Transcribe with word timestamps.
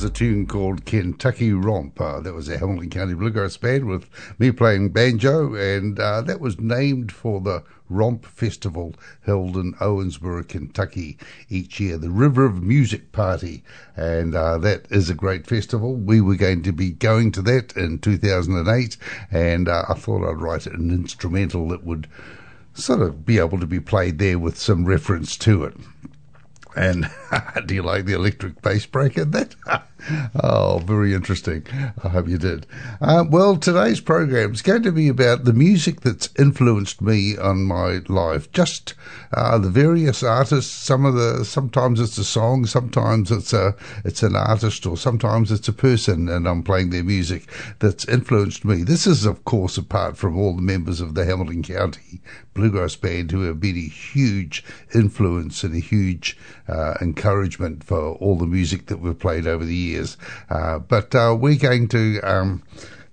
Was 0.00 0.10
a 0.10 0.14
tune 0.14 0.46
called 0.46 0.86
Kentucky 0.86 1.52
Romp. 1.52 2.00
Uh, 2.00 2.20
that 2.20 2.32
was 2.32 2.48
a 2.48 2.56
Hamilton 2.56 2.88
County 2.88 3.12
Bluegrass 3.12 3.58
Band 3.58 3.84
with 3.84 4.08
me 4.38 4.50
playing 4.50 4.92
banjo, 4.92 5.54
and 5.54 6.00
uh, 6.00 6.22
that 6.22 6.40
was 6.40 6.58
named 6.58 7.12
for 7.12 7.38
the 7.42 7.62
Romp 7.90 8.24
Festival 8.24 8.94
held 9.26 9.58
in 9.58 9.74
Owensboro, 9.74 10.48
Kentucky 10.48 11.18
each 11.50 11.80
year, 11.80 11.98
the 11.98 12.08
River 12.08 12.46
of 12.46 12.62
Music 12.62 13.12
Party, 13.12 13.62
and 13.94 14.34
uh, 14.34 14.56
that 14.56 14.86
is 14.90 15.10
a 15.10 15.14
great 15.14 15.46
festival. 15.46 15.94
We 15.94 16.22
were 16.22 16.36
going 16.36 16.62
to 16.62 16.72
be 16.72 16.92
going 16.92 17.30
to 17.32 17.42
that 17.42 17.76
in 17.76 17.98
2008, 17.98 18.96
and 19.30 19.68
uh, 19.68 19.84
I 19.86 19.92
thought 19.92 20.26
I'd 20.26 20.40
write 20.40 20.66
an 20.66 20.90
instrumental 20.90 21.68
that 21.68 21.84
would 21.84 22.08
sort 22.72 23.02
of 23.02 23.26
be 23.26 23.38
able 23.38 23.60
to 23.60 23.66
be 23.66 23.80
played 23.80 24.18
there 24.18 24.38
with 24.38 24.58
some 24.58 24.86
reference 24.86 25.36
to 25.38 25.64
it. 25.64 25.76
And 26.76 27.10
do 27.66 27.74
you 27.74 27.82
like 27.82 28.04
the 28.04 28.14
electric 28.14 28.62
bass 28.62 28.86
breaker? 28.86 29.24
That 29.24 29.54
oh, 30.42 30.80
very 30.84 31.14
interesting. 31.14 31.64
I 32.02 32.08
hope 32.08 32.28
you 32.28 32.38
did. 32.38 32.66
Uh, 33.00 33.24
well, 33.28 33.56
today's 33.56 34.00
program 34.00 34.52
is 34.52 34.62
going 34.62 34.82
to 34.82 34.92
be 34.92 35.08
about 35.08 35.44
the 35.44 35.52
music 35.52 36.00
that's 36.00 36.28
influenced 36.38 37.00
me 37.00 37.36
on 37.36 37.64
my 37.64 38.00
life. 38.08 38.50
Just 38.52 38.94
uh, 39.32 39.58
the 39.58 39.70
various 39.70 40.22
artists. 40.22 40.72
Some 40.72 41.04
of 41.04 41.14
the 41.14 41.44
sometimes 41.44 42.00
it's 42.00 42.18
a 42.18 42.24
song, 42.24 42.66
sometimes 42.66 43.30
it's 43.30 43.52
a 43.52 43.74
it's 44.04 44.22
an 44.22 44.36
artist, 44.36 44.86
or 44.86 44.96
sometimes 44.96 45.52
it's 45.52 45.68
a 45.68 45.72
person, 45.72 46.28
and 46.28 46.48
I'm 46.48 46.62
playing 46.62 46.90
their 46.90 47.04
music 47.04 47.50
that's 47.78 48.04
influenced 48.06 48.64
me. 48.64 48.82
This 48.82 49.06
is, 49.06 49.24
of 49.24 49.44
course, 49.44 49.76
apart 49.78 50.16
from 50.16 50.38
all 50.38 50.54
the 50.54 50.62
members 50.62 51.00
of 51.00 51.14
the 51.14 51.24
Hamilton 51.24 51.62
County 51.62 52.20
Bluegrass 52.54 52.96
Band 52.96 53.30
who 53.30 53.42
have 53.42 53.60
been 53.60 53.76
a 53.76 53.88
huge 53.88 54.64
influence 54.94 55.62
and 55.62 55.74
a 55.74 55.78
huge 55.78 56.36
uh, 56.68 56.94
encouragement 57.00 57.84
for 57.84 58.14
all 58.16 58.36
the 58.36 58.46
music 58.46 58.86
that 58.86 58.98
we've 58.98 59.18
played 59.18 59.46
over 59.46 59.64
the 59.64 59.74
years. 59.74 59.89
Uh, 60.48 60.78
but 60.78 61.14
uh, 61.14 61.36
we're 61.38 61.58
going 61.58 61.88
to. 61.88 62.20
Um, 62.20 62.62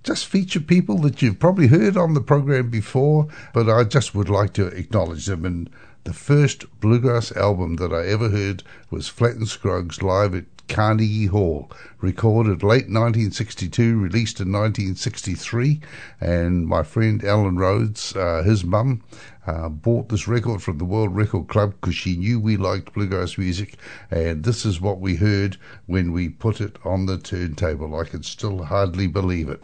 just 0.03 0.27
feature 0.27 0.61
people 0.61 0.99
that 0.99 1.21
you've 1.21 1.37
probably 1.37 1.67
heard 1.67 1.97
on 1.97 2.13
the 2.13 2.21
program 2.21 2.69
before, 2.69 3.27
but 3.53 3.69
I 3.69 3.83
just 3.83 4.15
would 4.15 4.29
like 4.29 4.53
to 4.53 4.67
acknowledge 4.67 5.25
them 5.25 5.43
and 5.43 5.69
The 6.07 6.13
first 6.13 6.63
bluegrass 6.79 7.33
album 7.33 7.75
that 7.75 7.91
I 7.91 8.07
ever 8.07 8.29
heard 8.29 8.63
was 8.89 9.09
Flatt 9.09 9.35
and 9.35 9.45
Scruggs 9.45 10.01
live 10.01 10.33
at 10.33 10.45
Carnegie 10.67 11.27
Hall, 11.27 11.71
recorded 12.01 12.63
late 12.63 12.89
1962, 12.89 13.97
released 13.97 14.39
in 14.39 14.51
1963. 14.51 15.81
And 16.19 16.67
my 16.67 16.83
friend 16.83 17.23
Alan 17.23 17.57
Rhodes, 17.57 18.15
uh, 18.15 18.43
his 18.43 18.63
mum, 18.63 19.03
uh, 19.45 19.69
bought 19.69 20.09
this 20.09 20.27
record 20.27 20.61
from 20.61 20.77
the 20.77 20.85
World 20.85 21.15
Record 21.15 21.47
Club 21.47 21.73
because 21.79 21.95
she 21.95 22.17
knew 22.17 22.39
we 22.39 22.57
liked 22.57 22.93
bluegrass 22.93 23.37
music. 23.37 23.77
And 24.11 24.43
this 24.43 24.65
is 24.65 24.81
what 24.81 24.99
we 24.99 25.15
heard 25.15 25.57
when 25.85 26.11
we 26.11 26.29
put 26.29 26.59
it 26.59 26.77
on 26.83 27.05
the 27.05 27.17
turntable. 27.17 27.95
I 27.95 28.03
can 28.03 28.23
still 28.23 28.63
hardly 28.63 29.07
believe 29.07 29.49
it. 29.49 29.61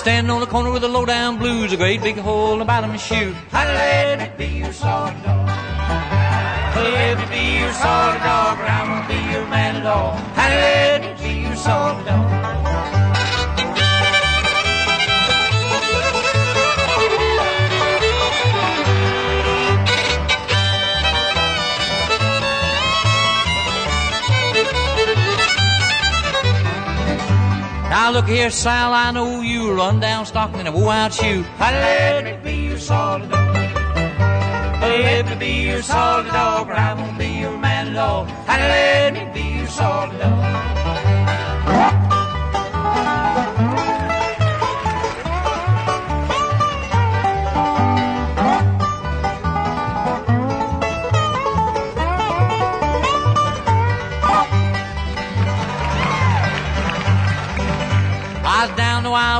Stand 0.00 0.30
on 0.30 0.40
the 0.40 0.46
corner 0.46 0.70
with 0.70 0.82
a 0.82 0.88
low 0.88 1.04
down 1.04 1.36
blues, 1.36 1.74
a 1.74 1.76
great 1.76 2.00
big 2.00 2.16
hole 2.16 2.54
in 2.54 2.58
the 2.58 2.64
bottom 2.64 2.88
of 2.88 2.94
my 2.94 2.96
shoe. 2.96 3.36
Let 3.52 4.18
me 4.18 4.30
be 4.38 4.50
your 4.56 4.72
solid 4.72 5.22
dog. 5.22 5.46
Let 6.74 7.18
me 7.18 7.26
be 7.26 7.58
your 7.60 7.72
solid 7.74 8.18
dog, 8.20 8.58
or 8.60 8.64
I 8.64 8.82
won't 8.88 9.06
be 9.08 9.20
your 9.30 9.46
man 9.48 9.76
at 9.76 9.84
all. 9.84 10.14
Let 10.38 11.02
me 11.02 11.12
be 11.22 11.42
your 11.42 11.54
solid 11.54 12.06
dog. 12.06 12.30
Now 27.90 28.12
look 28.12 28.28
here, 28.28 28.50
Sal, 28.50 28.92
I 28.94 29.10
know 29.10 29.39
you 29.80 29.86
run 29.86 30.00
down 30.00 30.26
Stockton 30.26 30.60
in 30.60 30.66
a 30.66 30.72
woe-out 30.72 31.12
shoe. 31.14 31.44
Let 31.58 32.24
me 32.24 32.36
be 32.42 32.66
your 32.68 32.78
solid 32.78 33.30
dog. 33.30 33.56
Let 34.82 35.28
me 35.28 35.36
be 35.36 35.52
your 35.68 35.82
solid 35.82 36.26
dog, 36.26 36.68
or 36.68 36.74
I 36.74 36.92
won't 36.94 37.18
be 37.18 37.28
your 37.28 37.56
man 37.56 37.88
at 37.88 37.96
all. 37.96 38.24
Let 38.46 39.14
me 39.14 39.30
be 39.32 39.58
your 39.58 39.68
solid 39.68 40.18
dog. 40.18 40.39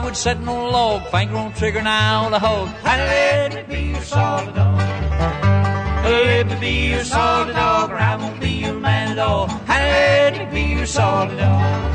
I 0.01 0.05
would 0.05 0.17
on 0.49 0.57
a 0.57 0.71
log, 0.71 1.03
finger 1.09 1.37
on 1.37 1.53
trigger 1.53 1.83
now 1.83 2.31
the 2.31 2.39
hog. 2.39 2.71
Let 2.83 3.55
me 3.55 3.63
be 3.77 3.83
your 3.91 4.01
solid 4.01 4.55
dog. 4.55 4.79
Let 4.79 6.47
me 6.47 6.55
be 6.59 6.89
your 6.89 7.05
solid 7.05 7.53
dog, 7.53 7.91
or 7.91 7.97
I 7.97 8.17
won't 8.17 8.41
be 8.41 8.49
your 8.49 8.73
man 8.73 9.13
at 9.13 9.19
all. 9.19 9.49
Let 9.69 10.39
me 10.39 10.47
be 10.47 10.73
your 10.73 10.87
solid 10.87 11.37
dog. 11.37 11.90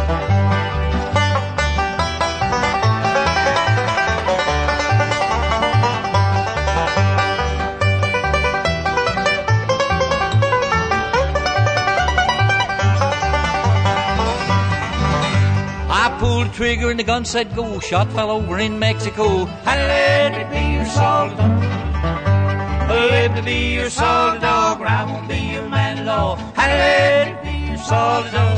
Trigger 16.56 16.90
and 16.90 16.98
the 17.00 17.04
gun 17.04 17.26
said 17.26 17.54
go. 17.54 17.80
Shot 17.80 18.12
fell 18.14 18.32
over 18.32 18.58
in 18.60 18.80
Mexico. 18.80 19.44
Let 19.66 20.32
me 20.32 20.44
be 20.56 20.74
your. 20.74 20.86
Let 22.88 23.36
me 23.36 23.42
be 23.42 23.74
your 23.74 23.90
solid 23.90 24.42
dog, 24.42 24.80
or 24.80 24.88
I 24.88 25.04
won't 25.04 25.28
be 25.28 25.38
your 25.38 25.68
man 25.68 26.00
at 26.00 26.08
all. 26.08 26.38
Let 26.56 27.44
me 27.44 27.52
be 27.52 27.68
your 27.68 27.78
solid 27.78 28.32
dog. 28.32 28.56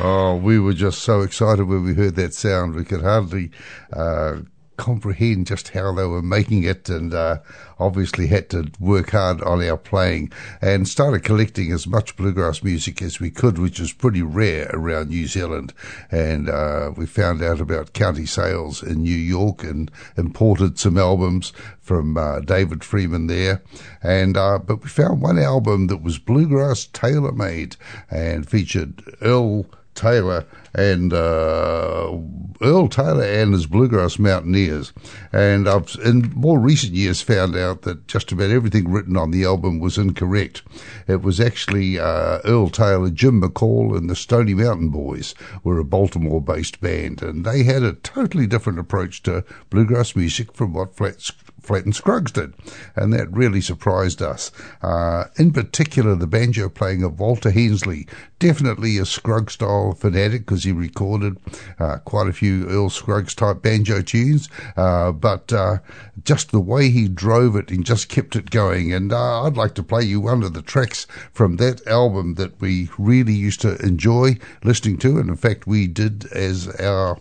Oh, 0.00 0.36
we 0.36 0.60
were 0.60 0.74
just 0.74 1.02
so 1.02 1.22
excited 1.22 1.64
when 1.64 1.82
we 1.82 1.94
heard 1.94 2.14
that 2.16 2.34
sound. 2.34 2.74
We 2.74 2.84
could 2.84 3.02
hardly 3.02 3.50
uh, 3.92 4.38
comprehend 4.78 5.46
just 5.46 5.68
how 5.70 5.92
they 5.92 6.06
were 6.06 6.22
making 6.22 6.62
it 6.62 6.88
and 6.88 7.12
uh, 7.12 7.38
obviously 7.78 8.28
had 8.28 8.48
to 8.48 8.70
work 8.80 9.10
hard 9.10 9.42
on 9.42 9.62
our 9.62 9.76
playing 9.76 10.32
and 10.62 10.88
started 10.88 11.24
collecting 11.24 11.70
as 11.72 11.86
much 11.86 12.16
bluegrass 12.16 12.62
music 12.62 13.02
as 13.02 13.20
we 13.20 13.30
could, 13.30 13.58
which 13.58 13.78
is 13.78 13.92
pretty 13.92 14.22
rare 14.22 14.70
around 14.72 15.10
New 15.10 15.26
Zealand. 15.26 15.74
And 16.10 16.48
uh, 16.48 16.92
we 16.96 17.04
found 17.04 17.42
out 17.42 17.60
about 17.60 17.92
County 17.92 18.24
Sales 18.24 18.82
in 18.82 19.02
New 19.02 19.16
York 19.16 19.62
and 19.64 19.90
imported 20.16 20.78
some 20.78 20.96
albums 20.96 21.52
from 21.80 22.16
uh, 22.16 22.40
David 22.40 22.84
Freeman 22.84 23.26
there. 23.26 23.62
And 24.02 24.36
uh, 24.36 24.58
but 24.58 24.82
we 24.82 24.88
found 24.88 25.20
one 25.20 25.38
album 25.38 25.88
that 25.88 26.02
was 26.02 26.18
bluegrass 26.18 26.86
tailor 26.86 27.32
made 27.32 27.76
and 28.10 28.48
featured 28.48 29.02
Earl 29.20 29.66
Taylor 29.94 30.46
and 30.78 31.12
uh, 31.12 32.16
Earl 32.62 32.88
Taylor 32.88 33.24
and 33.24 33.52
his 33.52 33.66
Bluegrass 33.66 34.18
Mountaineers. 34.18 34.92
And 35.32 35.68
I've 35.68 35.96
in 36.04 36.32
more 36.34 36.60
recent 36.60 36.92
years 36.92 37.20
found 37.20 37.56
out 37.56 37.82
that 37.82 38.06
just 38.06 38.30
about 38.30 38.50
everything 38.50 38.88
written 38.88 39.16
on 39.16 39.32
the 39.32 39.44
album 39.44 39.80
was 39.80 39.98
incorrect. 39.98 40.62
It 41.08 41.22
was 41.22 41.40
actually 41.40 41.98
uh, 41.98 42.38
Earl 42.44 42.70
Taylor, 42.70 43.10
Jim 43.10 43.42
McCall, 43.42 43.96
and 43.96 44.08
the 44.08 44.16
Stony 44.16 44.54
Mountain 44.54 44.90
Boys 44.90 45.34
were 45.64 45.78
a 45.78 45.84
Baltimore 45.84 46.40
based 46.40 46.80
band, 46.80 47.22
and 47.22 47.44
they 47.44 47.64
had 47.64 47.82
a 47.82 47.94
totally 47.94 48.46
different 48.46 48.78
approach 48.78 49.22
to 49.24 49.44
bluegrass 49.70 50.14
music 50.14 50.52
from 50.52 50.72
what 50.72 50.96
Flatt 50.96 51.32
Flatt 51.68 51.84
and 51.84 51.94
Scruggs 51.94 52.32
did, 52.32 52.54
and 52.96 53.12
that 53.12 53.30
really 53.30 53.60
surprised 53.60 54.22
us. 54.22 54.50
Uh, 54.82 55.24
in 55.36 55.52
particular, 55.52 56.14
the 56.14 56.26
banjo 56.26 56.70
playing 56.70 57.02
of 57.02 57.20
Walter 57.20 57.50
Hensley, 57.50 58.06
definitely 58.38 58.96
a 58.96 59.04
Scruggs 59.04 59.52
style 59.52 59.92
fanatic 59.92 60.46
because 60.46 60.64
he 60.64 60.72
recorded 60.72 61.36
uh, 61.78 61.98
quite 61.98 62.26
a 62.26 62.32
few 62.32 62.66
Earl 62.68 62.88
Scruggs 62.88 63.34
type 63.34 63.60
banjo 63.60 64.00
tunes, 64.00 64.48
uh, 64.78 65.12
but 65.12 65.52
uh, 65.52 65.76
just 66.24 66.52
the 66.52 66.60
way 66.60 66.88
he 66.88 67.06
drove 67.06 67.54
it 67.54 67.70
and 67.70 67.84
just 67.84 68.08
kept 68.08 68.34
it 68.34 68.50
going. 68.50 68.90
And 68.90 69.12
uh, 69.12 69.42
I'd 69.42 69.58
like 69.58 69.74
to 69.74 69.82
play 69.82 70.04
you 70.04 70.20
one 70.20 70.42
of 70.42 70.54
the 70.54 70.62
tracks 70.62 71.06
from 71.32 71.56
that 71.56 71.86
album 71.86 72.34
that 72.34 72.58
we 72.62 72.88
really 72.96 73.34
used 73.34 73.60
to 73.60 73.76
enjoy 73.84 74.38
listening 74.64 74.96
to, 74.98 75.18
and 75.18 75.28
in 75.28 75.36
fact, 75.36 75.66
we 75.66 75.86
did 75.86 76.32
as 76.32 76.68
our 76.80 77.18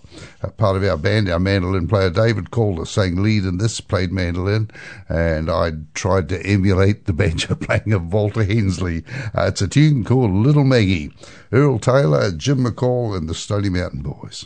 part 0.55 0.77
of 0.77 0.83
our 0.85 0.97
band, 0.97 1.29
our 1.29 1.39
mandolin 1.39 1.87
player 1.89 2.09
David 2.09 2.49
Calder 2.49 2.85
sang 2.85 3.21
lead 3.21 3.43
in 3.43 3.57
this, 3.57 3.81
played 3.81 4.11
mandolin 4.11 4.36
mandolin, 4.37 4.69
and 5.09 5.49
I 5.49 5.73
tried 5.93 6.29
to 6.29 6.45
emulate 6.45 7.05
the 7.05 7.13
banjo 7.13 7.55
playing 7.59 7.93
of 7.93 8.13
Walter 8.13 8.43
Hensley. 8.43 9.03
Uh, 9.35 9.45
it's 9.47 9.61
a 9.61 9.67
tune 9.67 10.03
called 10.03 10.31
Little 10.31 10.63
Maggie. 10.63 11.11
Earl 11.51 11.79
Taylor, 11.79 12.31
Jim 12.31 12.65
McCall, 12.65 13.15
and 13.15 13.29
the 13.29 13.35
Stony 13.35 13.69
Mountain 13.69 14.01
Boys. 14.01 14.45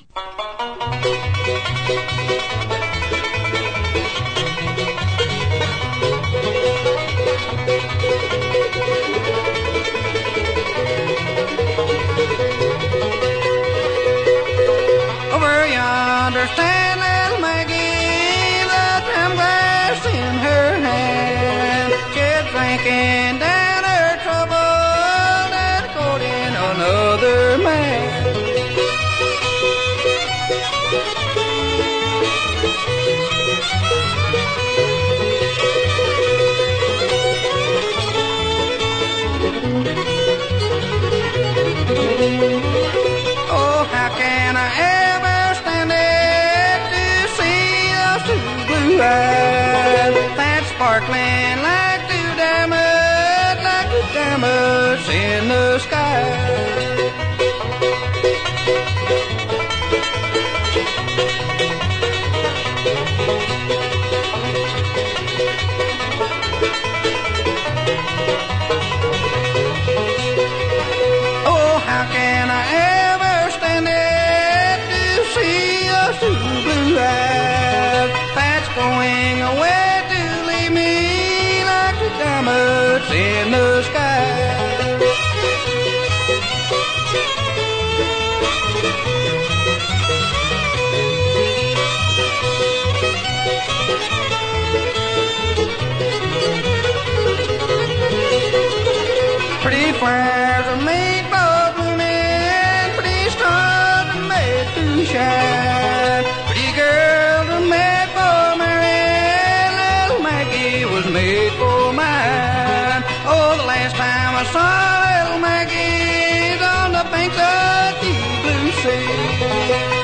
I 114.42 114.46
saw 114.46 115.22
little 115.22 115.38
Maggie 115.40 116.58
the 116.58 116.66
of 116.98 117.94
the 118.02 118.14
blue 118.42 118.72
sea. 118.82 119.06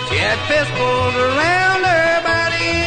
She 0.09 0.17
had 0.21 0.37
pistols 0.45 1.15
around 1.17 1.81
her 1.81 2.21
body 2.21 2.77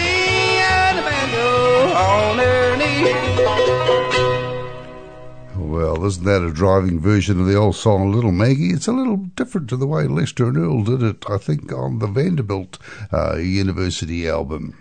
and 0.62 0.94
a 1.00 1.02
banjo 1.02 1.50
on 1.98 2.38
her 2.38 2.76
knee. 2.76 3.10
Well, 5.56 6.04
isn't 6.06 6.24
that 6.24 6.44
a 6.44 6.52
driving 6.52 7.00
version 7.00 7.40
of 7.40 7.48
the 7.48 7.56
old 7.56 7.74
song 7.74 8.12
Little 8.12 8.30
Maggie? 8.30 8.70
It's 8.70 8.86
a 8.86 8.92
little 8.92 9.16
different 9.16 9.68
to 9.70 9.76
the 9.76 9.88
way 9.88 10.06
Lester 10.06 10.46
and 10.46 10.56
Earl 10.56 10.84
did 10.84 11.02
it, 11.02 11.24
I 11.28 11.38
think, 11.38 11.72
on 11.72 11.98
the 11.98 12.06
Vanderbilt 12.06 12.78
uh, 13.12 13.38
University 13.38 14.28
album. 14.28 14.76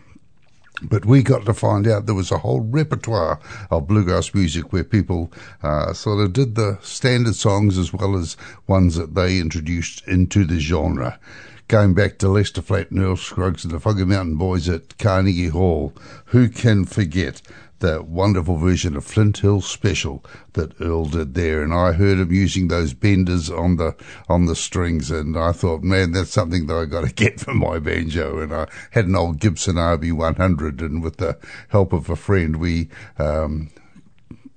But 0.81 1.05
we 1.05 1.23
got 1.23 1.45
to 1.45 1.53
find 1.53 1.87
out 1.87 2.05
there 2.05 2.15
was 2.15 2.31
a 2.31 2.37
whole 2.37 2.61
repertoire 2.61 3.39
of 3.69 3.87
bluegrass 3.87 4.33
music 4.33 4.71
where 4.71 4.83
people 4.83 5.31
uh, 5.61 5.93
sort 5.93 6.23
of 6.23 6.33
did 6.33 6.55
the 6.55 6.79
standard 6.81 7.35
songs 7.35 7.77
as 7.77 7.91
well 7.93 8.15
as 8.15 8.37
ones 8.67 8.95
that 8.95 9.13
they 9.13 9.39
introduced 9.39 10.07
into 10.07 10.45
the 10.45 10.59
genre. 10.59 11.19
Going 11.67 11.93
back 11.93 12.17
to 12.19 12.29
Lester 12.29 12.61
Flatt 12.61 12.89
and 12.89 12.99
Earl 13.01 13.17
Scruggs 13.17 13.63
and 13.63 13.73
the 13.73 13.79
Foggy 13.79 14.05
Mountain 14.05 14.37
Boys 14.37 14.67
at 14.67 14.97
Carnegie 14.97 15.49
Hall, 15.49 15.93
who 16.25 16.49
can 16.49 16.85
forget 16.85 17.41
the 17.79 18.03
wonderful 18.03 18.57
version 18.57 18.95
of 18.95 19.05
Flint 19.05 19.39
Hill 19.39 19.61
Special 19.61 20.23
that 20.53 20.79
Earl 20.81 21.05
did 21.05 21.33
there, 21.33 21.63
and 21.63 21.73
I 21.73 21.93
heard 21.93 22.19
him 22.19 22.31
using 22.31 22.67
those 22.67 22.93
benders 22.93 23.49
on 23.49 23.77
the 23.77 23.95
on 24.27 24.45
the 24.45 24.55
strings, 24.55 25.11
and 25.11 25.37
I 25.37 25.51
thought, 25.51 25.81
man, 25.81 26.11
that's 26.11 26.31
something 26.31 26.67
that 26.67 26.75
I 26.75 26.85
got 26.85 27.05
to 27.05 27.13
get 27.13 27.39
for 27.39 27.53
my 27.53 27.79
banjo. 27.79 28.39
And 28.39 28.53
I 28.53 28.67
had 28.91 29.05
an 29.05 29.15
old 29.15 29.39
Gibson 29.39 29.75
RB 29.75 30.11
100, 30.11 30.81
and 30.81 31.01
with 31.01 31.17
the 31.17 31.37
help 31.69 31.93
of 31.93 32.09
a 32.09 32.15
friend, 32.15 32.57
we 32.57 32.89
um, 33.17 33.69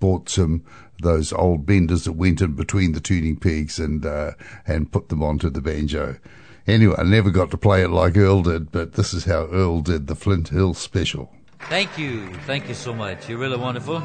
bought 0.01 0.29
some 0.29 0.65
those 1.01 1.33
old 1.33 1.67
benders 1.67 2.05
that 2.05 2.13
went 2.13 2.41
in 2.41 2.55
between 2.55 2.93
the 2.93 3.01
tuning 3.01 3.37
pegs 3.37 3.79
and 3.79 4.05
uh, 4.05 4.33
and 4.67 4.93
put 4.93 5.09
them 5.09 5.23
onto 5.23 5.51
the 5.51 5.61
banjo. 5.61 6.19
Anyway, 6.67 6.95
I 6.97 7.03
never 7.03 7.31
got 7.31 7.51
to 7.51 7.57
play 7.57 7.83
it 7.83 7.89
like 7.89 8.17
Earl 8.17 8.43
did, 8.43 8.71
but 8.71 8.93
this 8.93 9.13
is 9.13 9.25
how 9.25 9.47
Earl 9.47 9.81
did 9.81 10.07
the 10.07 10.15
Flint 10.15 10.49
Hill 10.49 10.75
Special. 10.75 11.33
Thank 11.69 11.97
you. 11.97 12.33
Thank 12.47 12.69
you 12.69 12.75
so 12.75 12.95
much. 12.95 13.29
You're 13.29 13.39
really 13.39 13.57
wonderful. 13.57 14.03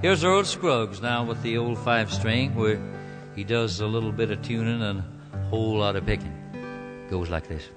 Here's 0.00 0.24
Earl 0.24 0.44
Scruggs 0.44 1.02
now 1.02 1.24
with 1.24 1.42
the 1.42 1.58
old 1.58 1.78
five 1.78 2.12
string 2.12 2.54
where 2.54 2.80
he 3.36 3.44
does 3.44 3.80
a 3.80 3.86
little 3.86 4.12
bit 4.12 4.30
of 4.30 4.40
tuning 4.42 4.82
and 4.82 5.02
a 5.32 5.38
whole 5.50 5.76
lot 5.78 5.96
of 5.96 6.06
picking. 6.06 6.32
Goes 7.10 7.28
like 7.28 7.46
this. 7.46 7.68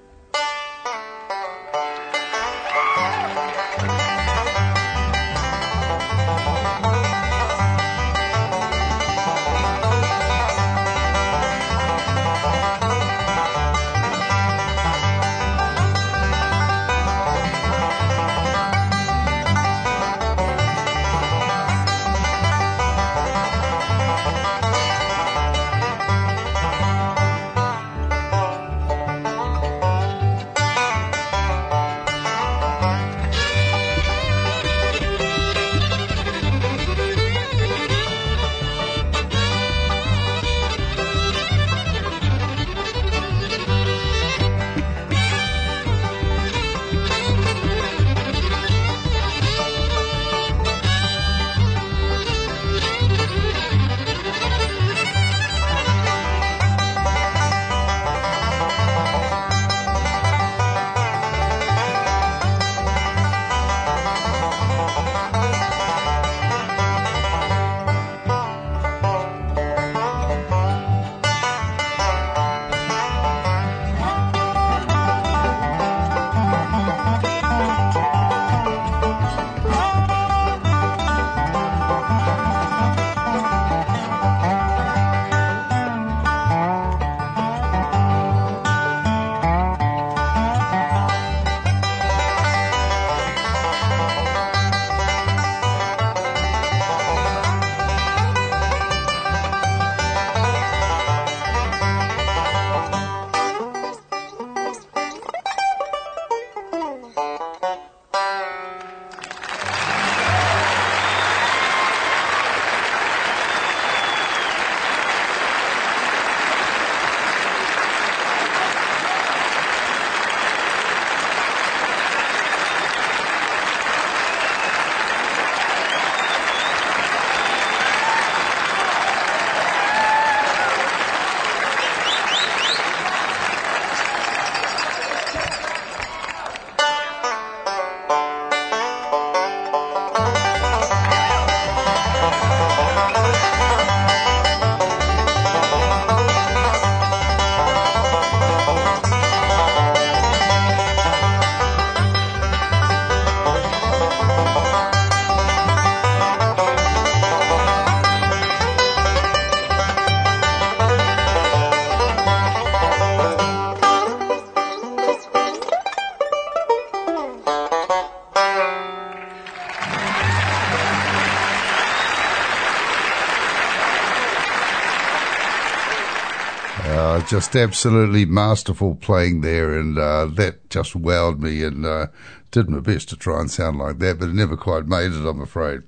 Just 177.28 177.54
absolutely 177.54 178.24
masterful 178.24 178.94
playing 178.94 179.42
there, 179.42 179.78
and 179.78 179.98
uh, 179.98 180.26
that 180.26 180.68
just 180.70 180.94
wowed 180.94 181.38
me, 181.38 181.62
and 181.62 181.84
uh, 181.84 182.06
did 182.50 182.68
my 182.68 182.80
best 182.80 183.10
to 183.10 183.16
try 183.16 183.40
and 183.40 183.50
sound 183.50 183.78
like 183.78 183.98
that, 183.98 184.18
but 184.18 184.30
it 184.30 184.34
never 184.34 184.56
quite 184.56 184.86
made 184.86 185.12
it, 185.12 185.26
I'm 185.26 185.40
afraid. 185.40 185.82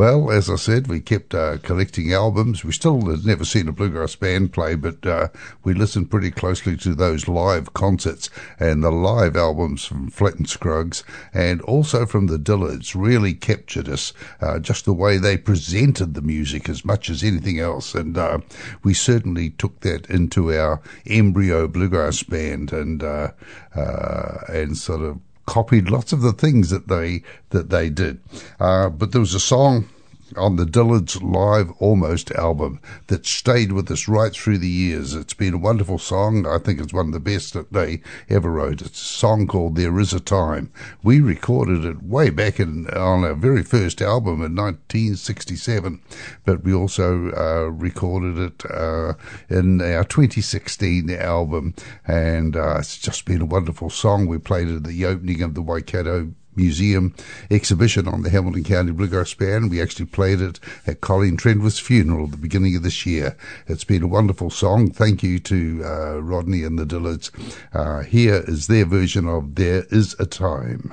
Well, 0.00 0.30
as 0.30 0.48
I 0.48 0.56
said, 0.56 0.86
we 0.86 1.00
kept 1.00 1.34
uh, 1.34 1.58
collecting 1.58 2.10
albums. 2.10 2.64
We 2.64 2.72
still 2.72 3.02
had 3.10 3.26
never 3.26 3.44
seen 3.44 3.68
a 3.68 3.72
bluegrass 3.72 4.16
band 4.16 4.50
play, 4.50 4.74
but 4.74 5.04
uh, 5.04 5.28
we 5.62 5.74
listened 5.74 6.10
pretty 6.10 6.30
closely 6.30 6.74
to 6.78 6.94
those 6.94 7.28
live 7.28 7.74
concerts 7.74 8.30
and 8.58 8.82
the 8.82 8.90
live 8.90 9.36
albums 9.36 9.84
from 9.84 10.08
Flatt 10.08 10.36
and 10.36 10.48
Scruggs 10.48 11.04
and 11.34 11.60
also 11.60 12.06
from 12.06 12.28
the 12.28 12.38
Dillards 12.38 12.94
really 12.94 13.34
captured 13.34 13.90
us, 13.90 14.14
uh, 14.40 14.58
just 14.58 14.86
the 14.86 14.94
way 14.94 15.18
they 15.18 15.36
presented 15.36 16.14
the 16.14 16.22
music 16.22 16.70
as 16.70 16.82
much 16.82 17.10
as 17.10 17.22
anything 17.22 17.60
else. 17.60 17.94
And 17.94 18.16
uh, 18.16 18.38
we 18.82 18.94
certainly 18.94 19.50
took 19.50 19.80
that 19.80 20.08
into 20.08 20.50
our 20.50 20.80
embryo 21.06 21.68
bluegrass 21.68 22.22
band 22.22 22.72
and 22.72 23.02
uh, 23.02 23.32
uh, 23.76 24.38
and 24.48 24.78
sort 24.78 25.02
of 25.02 25.20
copied 25.50 25.90
lots 25.90 26.12
of 26.12 26.20
the 26.22 26.32
things 26.32 26.70
that 26.70 26.86
they 26.86 27.22
that 27.50 27.70
they 27.70 27.90
did. 27.90 28.20
Uh, 28.60 28.88
but 28.88 29.10
there 29.10 29.20
was 29.20 29.34
a 29.34 29.40
song 29.40 29.88
on 30.36 30.56
the 30.56 30.64
Dillards 30.64 31.22
Live 31.22 31.70
Almost 31.78 32.30
album 32.32 32.80
that 33.08 33.26
stayed 33.26 33.72
with 33.72 33.90
us 33.90 34.08
right 34.08 34.32
through 34.32 34.58
the 34.58 34.68
years. 34.68 35.14
It's 35.14 35.34
been 35.34 35.54
a 35.54 35.58
wonderful 35.58 35.98
song. 35.98 36.46
I 36.46 36.58
think 36.58 36.80
it's 36.80 36.92
one 36.92 37.06
of 37.06 37.12
the 37.12 37.20
best 37.20 37.54
that 37.54 37.72
they 37.72 38.02
ever 38.28 38.50
wrote. 38.50 38.82
It's 38.82 39.00
a 39.00 39.04
song 39.04 39.46
called 39.46 39.76
There 39.76 39.98
Is 39.98 40.12
a 40.12 40.20
Time. 40.20 40.72
We 41.02 41.20
recorded 41.20 41.84
it 41.84 42.02
way 42.02 42.30
back 42.30 42.60
in, 42.60 42.88
on 42.90 43.24
our 43.24 43.34
very 43.34 43.62
first 43.62 44.00
album 44.00 44.42
in 44.42 44.54
1967, 44.54 46.00
but 46.44 46.64
we 46.64 46.72
also 46.72 47.30
uh, 47.32 47.70
recorded 47.70 48.38
it 48.38 48.70
uh, 48.70 49.14
in 49.48 49.80
our 49.80 50.04
2016 50.04 51.10
album, 51.10 51.74
and 52.06 52.56
uh, 52.56 52.76
it's 52.78 52.98
just 52.98 53.24
been 53.24 53.42
a 53.42 53.46
wonderful 53.46 53.90
song. 53.90 54.26
We 54.26 54.38
played 54.38 54.68
it 54.68 54.76
at 54.76 54.84
the 54.84 55.06
opening 55.06 55.42
of 55.42 55.54
the 55.54 55.62
Waikato 55.62 56.32
Museum 56.56 57.14
exhibition 57.50 58.08
on 58.08 58.22
the 58.22 58.30
Hamilton 58.30 58.64
County 58.64 58.92
Bluegrass 58.92 59.34
Band. 59.34 59.70
We 59.70 59.80
actually 59.80 60.06
played 60.06 60.40
it 60.40 60.60
at 60.86 61.00
Colleen 61.00 61.36
Trenwith's 61.36 61.78
funeral 61.78 62.24
at 62.24 62.30
the 62.32 62.36
beginning 62.36 62.76
of 62.76 62.82
this 62.82 63.06
year. 63.06 63.36
It's 63.66 63.84
been 63.84 64.02
a 64.02 64.08
wonderful 64.08 64.50
song. 64.50 64.90
Thank 64.90 65.22
you 65.22 65.38
to 65.40 65.82
uh, 65.84 66.20
Rodney 66.20 66.64
and 66.64 66.78
the 66.78 66.84
Dillards. 66.84 67.30
Uh, 67.72 68.02
here 68.02 68.42
is 68.46 68.66
their 68.66 68.84
version 68.84 69.28
of 69.28 69.54
There 69.54 69.84
Is 69.90 70.16
a 70.18 70.26
Time. 70.26 70.92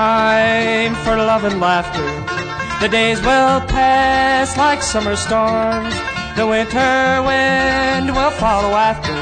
Time 0.00 0.94
for 1.04 1.14
love 1.14 1.44
and 1.44 1.60
laughter. 1.60 2.08
The 2.80 2.88
days 2.88 3.20
will 3.20 3.60
pass 3.76 4.56
like 4.56 4.82
summer 4.82 5.14
storms. 5.14 5.94
The 6.38 6.46
winter 6.46 7.22
wind 7.28 8.06
will 8.16 8.34
follow 8.44 8.72
after. 8.90 9.18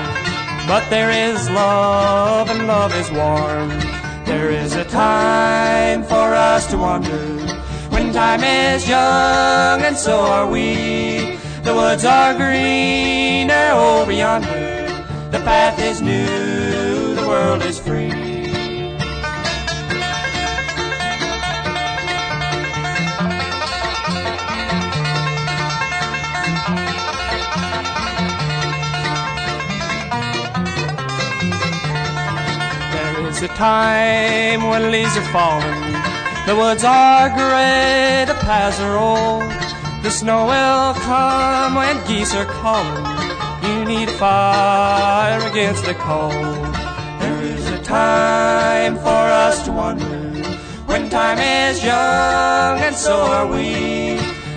But 0.70 0.84
there 0.88 1.10
is 1.10 1.50
love 1.50 2.48
and 2.52 2.68
love 2.68 2.94
is 2.94 3.10
warm. 3.10 3.70
There 4.30 4.50
is 4.50 4.76
a 4.76 4.84
time 4.84 6.04
for 6.04 6.28
us 6.52 6.70
to 6.70 6.76
wander. 6.78 7.26
When 7.92 8.12
time 8.12 8.44
is 8.44 8.88
young 8.88 9.78
and 9.88 9.96
so 9.96 10.16
are 10.20 10.48
we. 10.48 11.38
The 11.66 11.74
woods 11.74 12.04
are 12.04 12.34
greener 12.34 13.70
over 13.74 14.12
yonder. 14.12 14.86
The 15.34 15.42
path 15.50 15.76
is 15.90 16.00
new, 16.00 17.16
the 17.16 17.26
world 17.26 17.62
is 17.62 17.80
free. 17.80 18.27
It's 33.40 33.52
a 33.52 33.56
time 33.56 34.68
when 34.68 34.90
leaves 34.90 35.16
are 35.16 35.30
falling, 35.30 35.92
the 36.44 36.56
woods 36.56 36.82
are 36.82 37.28
gray, 37.28 38.24
the 38.26 38.34
paths 38.34 38.80
are 38.80 38.98
old. 38.98 39.44
The 40.02 40.10
snow 40.10 40.46
will 40.46 40.94
come 41.04 41.76
when 41.76 42.04
geese 42.08 42.34
are 42.34 42.46
calling. 42.46 43.06
You 43.62 43.84
need 43.84 44.08
a 44.08 44.18
fire 44.18 45.38
against 45.48 45.84
the 45.84 45.94
cold. 45.94 46.32
There 46.32 47.40
is 47.44 47.64
a 47.70 47.80
time 47.84 48.96
for 48.96 49.24
us 49.46 49.64
to 49.66 49.70
wander 49.70 50.42
when 50.86 51.08
time 51.08 51.38
is 51.38 51.84
young, 51.84 52.80
and 52.80 52.96
so 52.96 53.20
are 53.20 53.46
we. 53.46 54.16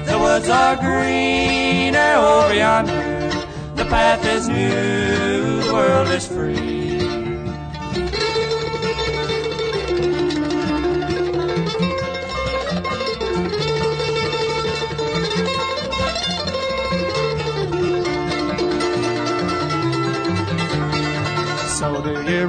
The 0.10 0.18
woods 0.18 0.50
are 0.50 0.76
greener 0.76 2.14
over 2.16 2.56
yonder. 2.56 3.30
The 3.76 3.86
path 3.86 4.26
is 4.26 4.48
new, 4.48 5.62
the 5.62 5.72
world 5.72 6.08
is 6.08 6.26
free. 6.26 6.91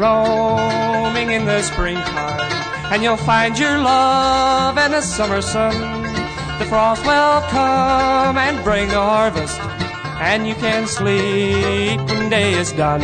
Roaming 0.02 1.30
in 1.30 1.44
the 1.44 1.62
springtime, 1.62 2.50
and 2.92 3.04
you'll 3.04 3.16
find 3.16 3.56
your 3.56 3.78
love 3.78 4.76
in 4.76 4.90
the 4.90 5.00
summer 5.00 5.40
sun. 5.40 5.76
The 6.58 6.66
frost 6.66 7.06
will 7.06 7.40
come 7.50 8.36
and 8.36 8.64
bring 8.64 8.88
the 8.88 9.00
harvest, 9.00 9.60
and 10.20 10.48
you 10.48 10.56
can 10.56 10.88
sleep 10.88 12.00
when 12.08 12.28
day 12.30 12.54
is 12.54 12.72
done. 12.72 13.00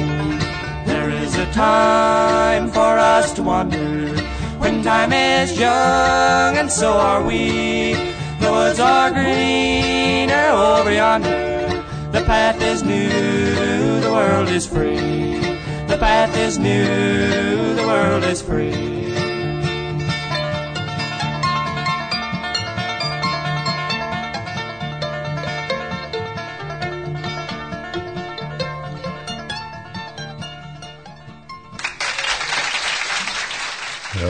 There 0.86 1.10
is 1.10 1.36
a 1.36 1.46
time 1.52 2.68
for 2.68 2.98
us 2.98 3.32
to 3.34 3.44
wander, 3.44 4.16
when 4.58 4.82
time 4.82 5.12
is 5.12 5.56
young, 5.56 6.56
and 6.56 6.70
so 6.70 6.90
are 6.92 7.22
we. 7.22 7.94
The 8.40 8.50
woods 8.50 8.80
are 8.80 9.10
greener 9.10 10.48
over 10.50 10.92
yonder, 10.92 11.84
the 12.10 12.22
path 12.26 12.60
is 12.60 12.82
new, 12.82 14.00
the 14.00 14.10
world 14.10 14.48
is 14.48 14.66
free. 14.66 15.57
The 15.98 16.04
path 16.04 16.36
is 16.36 16.58
new, 16.60 17.74
the 17.74 17.84
world 17.84 18.22
is 18.22 18.40
free. 18.40 19.07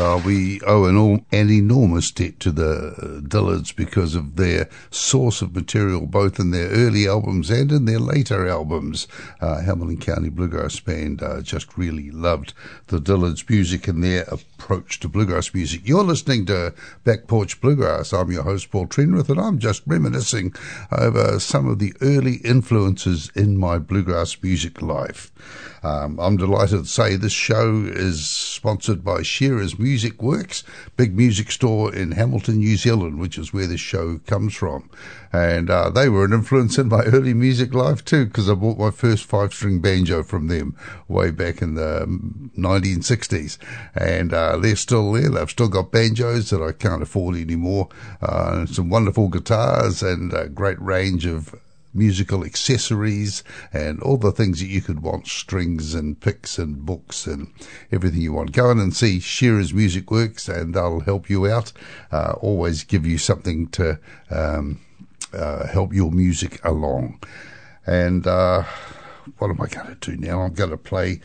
Uh, 0.09 0.17
we 0.25 0.59
owe 0.63 0.87
an, 0.87 0.97
all, 0.97 1.21
an 1.33 1.51
enormous 1.51 2.11
debt 2.11 2.41
to 2.41 2.51
the 2.51 3.21
Dillards 3.29 3.77
because 3.77 4.15
of 4.15 4.37
their 4.37 4.67
source 4.91 5.43
of 5.43 5.55
material, 5.55 6.07
both 6.07 6.41
in 6.41 6.51
their 6.51 6.71
early 6.71 7.07
albums 7.07 7.51
and 7.51 7.71
in 7.71 7.85
their 7.85 7.99
later 7.99 8.49
albums. 8.49 9.07
Uh, 9.43 9.61
Hamilton 9.61 9.99
County 9.99 10.31
Bluegrass 10.31 10.81
Band 10.81 11.23
uh, 11.23 11.43
just 11.43 11.77
really 11.77 12.11
loved 12.11 12.55
the 12.87 12.99
Dillards' 12.99 13.47
music 13.51 13.87
and 13.87 14.03
their 14.03 14.23
approach 14.23 14.99
to 15.01 15.09
bluegrass 15.11 15.53
music. 15.53 15.83
You're 15.85 16.05
listening 16.05 16.47
to 16.47 16.73
Back 17.05 17.27
Porch 17.27 17.61
Bluegrass. 17.61 18.15
I'm 18.15 18.33
your 18.33 18.45
host, 18.45 18.71
Paul 18.71 18.87
Trenwith, 18.87 19.29
and 19.29 19.39
I'm 19.39 19.59
just 19.59 19.83
reminiscing 19.87 20.55
over 20.91 21.39
some 21.39 21.69
of 21.69 21.81
the 21.81 21.93
early 22.01 22.37
influences 22.37 23.31
in 23.35 23.59
my 23.59 23.77
bluegrass 23.77 24.43
music 24.43 24.81
life. 24.81 25.31
Um, 25.83 26.19
I'm 26.19 26.37
delighted 26.37 26.85
to 26.85 26.87
say 26.87 27.17
this 27.17 27.33
show 27.33 27.85
is 27.85 28.29
sponsored 28.29 29.05
by 29.05 29.23
Shearer's 29.23 29.79
Music 29.79 30.23
Works, 30.23 30.65
big 30.97 31.17
music 31.17 31.51
store 31.53 31.95
in 31.95 32.13
Hamilton, 32.13 32.59
New 32.59 32.77
Zealand, 32.77 33.19
which 33.19 33.39
is 33.39 33.53
where 33.53 33.67
this 33.67 33.81
show 33.81 34.19
comes 34.27 34.55
from. 34.55 34.91
And 35.33 35.71
uh, 35.71 35.91
they 35.91 36.09
were 36.09 36.25
an 36.25 36.33
influence 36.33 36.79
in 36.79 36.89
my 36.89 37.03
early 37.07 37.35
music 37.35 37.75
life 37.75 38.05
too, 38.05 38.27
because 38.27 38.49
I 38.49 38.55
bought 38.55 38.79
my 38.79 38.91
first 38.91 39.25
five 39.25 39.53
string 39.53 39.81
banjo 39.81 40.23
from 40.23 40.49
them 40.49 40.77
way 41.07 41.31
back 41.31 41.63
in 41.63 41.75
the 41.75 42.07
1960s. 42.57 43.59
And 43.95 44.33
uh, 44.35 44.57
they're 44.57 44.77
still 44.77 45.13
there. 45.13 45.29
They've 45.29 45.51
still 45.51 45.69
got 45.69 45.93
banjos 45.93 46.51
that 46.51 46.63
I 46.63 46.73
can't 46.73 47.03
afford 47.03 47.37
anymore. 47.37 47.89
Uh, 48.21 48.67
some 48.67 48.91
wonderful 48.91 49.29
guitars 49.29 50.03
and 50.03 50.33
a 50.33 50.49
great 50.49 50.81
range 50.81 51.27
of 51.27 51.55
musical 51.95 52.45
accessories 52.45 53.43
and 53.73 54.01
all 54.03 54.17
the 54.17 54.33
things 54.33 54.61
that 54.61 54.67
you 54.67 54.81
could 54.81 55.01
want 55.01 55.27
strings 55.27 55.95
and 55.95 56.21
picks 56.21 56.59
and 56.59 56.85
books 56.85 57.27
and 57.27 57.53
everything 57.91 58.21
you 58.21 58.33
want. 58.33 58.53
Go 58.53 58.71
in 58.71 58.79
and 58.79 58.95
see 58.95 59.21
Shearer's 59.21 59.75
Music 59.75 60.11
Works 60.11 60.49
and 60.49 60.75
they'll 60.75 61.01
help 61.01 61.29
you 61.29 61.47
out. 61.47 61.73
Uh, 62.13 62.35
always 62.41 62.85
give 62.85 63.07
you 63.07 63.19
something 63.19 63.69
to 63.69 63.99
um, 64.31 64.81
uh, 65.33 65.67
help 65.67 65.93
your 65.93 66.11
music 66.11 66.65
along. 66.65 67.21
And 67.87 68.27
uh, 68.27 68.65
what 69.39 69.51
am 69.51 69.61
I 69.61 69.67
going 69.67 69.97
to 69.97 70.11
do 70.11 70.17
now? 70.17 70.43
I'm 70.43 70.55
going 70.55 70.71
to 70.71 70.77
play 70.77 71.21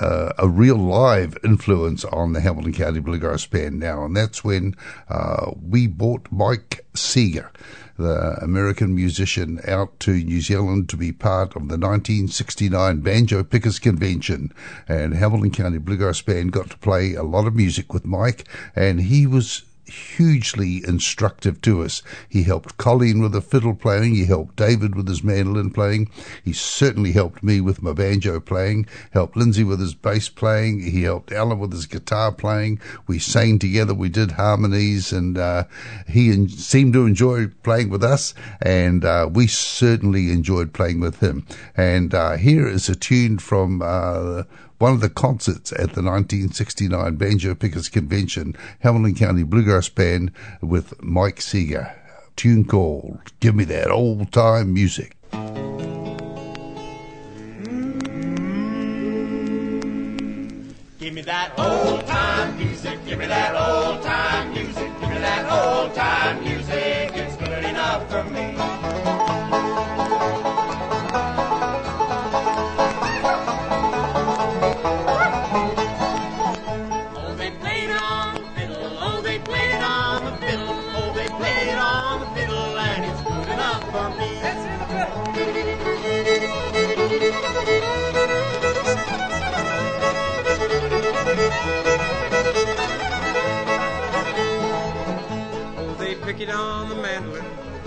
uh, 0.00 0.32
a 0.38 0.48
real 0.48 0.76
live 0.76 1.36
influence 1.44 2.04
on 2.06 2.32
the 2.32 2.40
Hamilton 2.40 2.72
County 2.72 3.00
Bluegrass 3.00 3.46
Band 3.46 3.78
now, 3.78 4.04
and 4.04 4.16
that's 4.16 4.42
when 4.42 4.74
uh, 5.08 5.52
we 5.62 5.86
bought 5.86 6.26
Mike 6.30 6.84
Seeger, 6.94 7.50
the 7.96 8.38
American 8.42 8.94
musician, 8.94 9.60
out 9.66 9.98
to 10.00 10.12
New 10.12 10.40
Zealand 10.40 10.88
to 10.88 10.96
be 10.96 11.12
part 11.12 11.56
of 11.56 11.68
the 11.68 11.78
1969 11.78 13.00
Banjo 13.00 13.44
Pickers 13.44 13.78
Convention, 13.78 14.52
and 14.88 15.14
Hamilton 15.14 15.50
County 15.50 15.78
Bluegrass 15.78 16.22
Band 16.22 16.52
got 16.52 16.70
to 16.70 16.78
play 16.78 17.14
a 17.14 17.22
lot 17.22 17.46
of 17.46 17.54
music 17.54 17.92
with 17.92 18.04
Mike, 18.04 18.46
and 18.74 19.02
he 19.02 19.26
was 19.26 19.62
hugely 19.94 20.82
instructive 20.86 21.60
to 21.62 21.82
us. 21.82 22.02
He 22.28 22.42
helped 22.42 22.76
Colleen 22.76 23.20
with 23.20 23.32
the 23.32 23.40
fiddle 23.40 23.74
playing. 23.74 24.14
He 24.14 24.24
helped 24.24 24.56
David 24.56 24.94
with 24.94 25.08
his 25.08 25.22
mandolin 25.22 25.70
playing. 25.70 26.10
He 26.44 26.52
certainly 26.52 27.12
helped 27.12 27.42
me 27.42 27.60
with 27.60 27.82
my 27.82 27.92
banjo 27.92 28.40
playing. 28.40 28.86
Helped 29.12 29.36
Lindsay 29.36 29.64
with 29.64 29.80
his 29.80 29.94
bass 29.94 30.28
playing. 30.28 30.80
He 30.80 31.02
helped 31.02 31.32
Alan 31.32 31.58
with 31.58 31.72
his 31.72 31.86
guitar 31.86 32.32
playing. 32.32 32.80
We 33.06 33.18
sang 33.18 33.58
together. 33.58 33.94
We 33.94 34.08
did 34.08 34.32
harmonies, 34.32 35.12
and 35.12 35.38
uh, 35.38 35.64
he 36.08 36.30
in- 36.30 36.48
seemed 36.48 36.92
to 36.94 37.06
enjoy 37.06 37.48
playing 37.62 37.90
with 37.90 38.02
us, 38.04 38.34
and 38.60 39.04
uh, 39.04 39.28
we 39.32 39.46
certainly 39.46 40.30
enjoyed 40.30 40.72
playing 40.72 41.00
with 41.00 41.20
him. 41.20 41.46
And 41.76 42.14
uh, 42.14 42.36
here 42.36 42.66
is 42.66 42.88
a 42.88 42.94
tune 42.94 43.38
from 43.38 43.82
uh, 43.82 44.44
one 44.78 44.92
of 44.92 45.00
the 45.00 45.10
concerts 45.10 45.72
at 45.72 45.94
the 45.94 46.02
1969 46.02 47.16
Banjo 47.16 47.54
Pickers 47.54 47.88
Convention, 47.88 48.56
Hamilton 48.80 49.14
County 49.14 49.42
Bluegrass 49.42 49.88
Band 49.88 50.32
with 50.60 51.02
Mike 51.02 51.40
Seeger. 51.40 51.94
Tune 52.36 52.64
called 52.64 53.20
Give 53.40 53.54
Me 53.54 53.64
That 53.64 53.90
Old 53.90 54.32
Time 54.32 54.74
Music. 54.74 55.16
Give 61.04 61.12
me 61.12 61.20
that 61.20 61.52
old 61.58 62.06
time 62.06 62.56
music, 62.56 62.98
give 63.04 63.18
me 63.18 63.26
that 63.26 63.54
old 63.54 63.83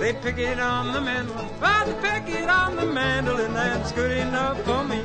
They 0.08 0.14
pick 0.14 0.38
it 0.38 0.58
on 0.58 0.94
the 0.94 1.02
mandolin. 1.02 1.50
Oh, 1.62 1.84
they 1.86 1.94
pick 2.10 2.30
it 2.34 2.50
on 2.50 2.78
the 2.78 2.86
mandolin. 2.86 3.54
That's 3.54 3.92
good 3.92 4.12
enough 4.12 4.58
for 4.64 4.82
me. 4.86 5.02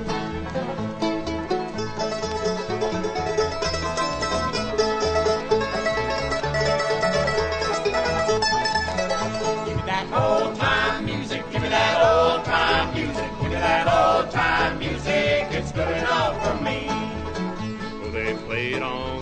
Give 9.67 9.77
me 9.77 9.83
that 9.87 10.07
old 10.13 10.55
time 10.55 11.05
music, 11.05 11.51
give 11.51 11.63
me 11.63 11.69
that 11.69 11.99
old 12.01 12.45
time 12.45 12.95
music, 12.95 13.31
give 13.41 13.51
me 13.51 13.57
that 13.57 13.89
old 13.89 14.31
time 14.31 14.79
music, 14.79 15.49
it's 15.51 15.73
good 15.73 15.97
enough 15.97 16.41
for 16.47 16.63
me. 16.63 16.87
Oh, 16.89 18.11
they 18.13 18.35
play 18.47 18.75
it 18.75 18.83
on 18.85 19.19
the 19.19 19.22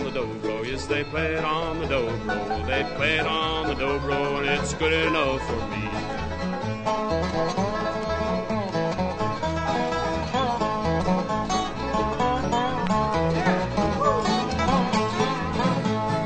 they 0.91 1.05
play 1.05 1.35
it 1.35 1.45
on 1.45 1.79
the 1.79 1.85
dobro. 1.85 2.67
They 2.67 2.83
play 2.97 3.17
it 3.17 3.25
on 3.25 3.67
the 3.67 3.75
dobro, 3.75 4.39
and 4.39 4.49
it's 4.49 4.73
good 4.73 4.91
enough 4.91 5.41
for 5.47 5.55
me. 5.71 5.87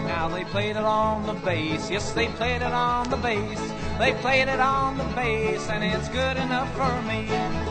Now 0.08 0.28
they 0.30 0.45
played 0.45 0.71
it 0.71 0.78
on 0.78 1.28
the 1.28 1.34
bass. 1.34 1.91
Yes, 1.91 2.12
they 2.13 2.28
played 2.30 2.63
it 2.63 2.73
on 2.73 3.08
the 3.12 3.17
bass. 3.17 3.60
They 3.99 4.13
played 4.13 4.47
it 4.47 4.60
on 4.60 4.97
the 4.97 5.04
bass, 5.15 5.69
and 5.69 5.84
it's 5.84 6.10
good 6.10 6.38
enough 6.38 6.73
for 6.75 7.01
me. 7.04 7.64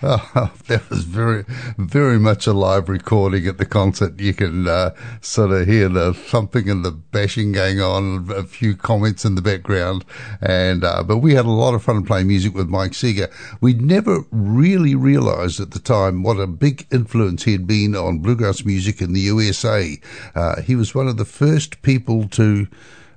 Oh, 0.02 0.50
that 0.68 0.88
was 0.88 1.04
very, 1.04 1.44
very 1.76 2.18
much 2.18 2.46
a 2.46 2.54
live 2.54 2.88
recording 2.88 3.46
at 3.46 3.58
the 3.58 3.66
concert. 3.66 4.18
You 4.18 4.32
can 4.32 4.66
uh, 4.66 4.94
sort 5.20 5.50
of 5.50 5.66
hear 5.66 5.90
the 5.90 6.14
thumping 6.14 6.70
and 6.70 6.82
the 6.82 6.90
bashing 6.90 7.52
going 7.52 7.82
on, 7.82 8.30
a 8.30 8.44
few 8.44 8.76
comments 8.76 9.26
in 9.26 9.34
the 9.34 9.42
background, 9.42 10.06
and 10.40 10.84
uh, 10.84 11.02
but 11.02 11.18
we 11.18 11.34
had 11.34 11.44
a 11.44 11.50
lot 11.50 11.74
of 11.74 11.82
fun 11.82 12.02
playing 12.06 12.28
music 12.28 12.54
with 12.54 12.68
Mike 12.68 12.94
Seeger. 12.94 13.28
We 13.60 13.74
never 13.74 14.24
really 14.30 14.94
realised 14.94 15.60
at 15.60 15.72
the 15.72 15.78
time 15.78 16.22
what 16.22 16.40
a 16.40 16.46
big 16.46 16.86
influence 16.90 17.42
he 17.42 17.52
had 17.52 17.66
been 17.66 17.94
on 17.94 18.20
bluegrass 18.20 18.64
music 18.64 19.02
in 19.02 19.12
the 19.12 19.20
USA. 19.20 20.00
Uh, 20.34 20.62
he 20.62 20.76
was 20.76 20.94
one 20.94 21.08
of 21.08 21.18
the 21.18 21.26
first 21.26 21.82
people 21.82 22.26
to 22.28 22.68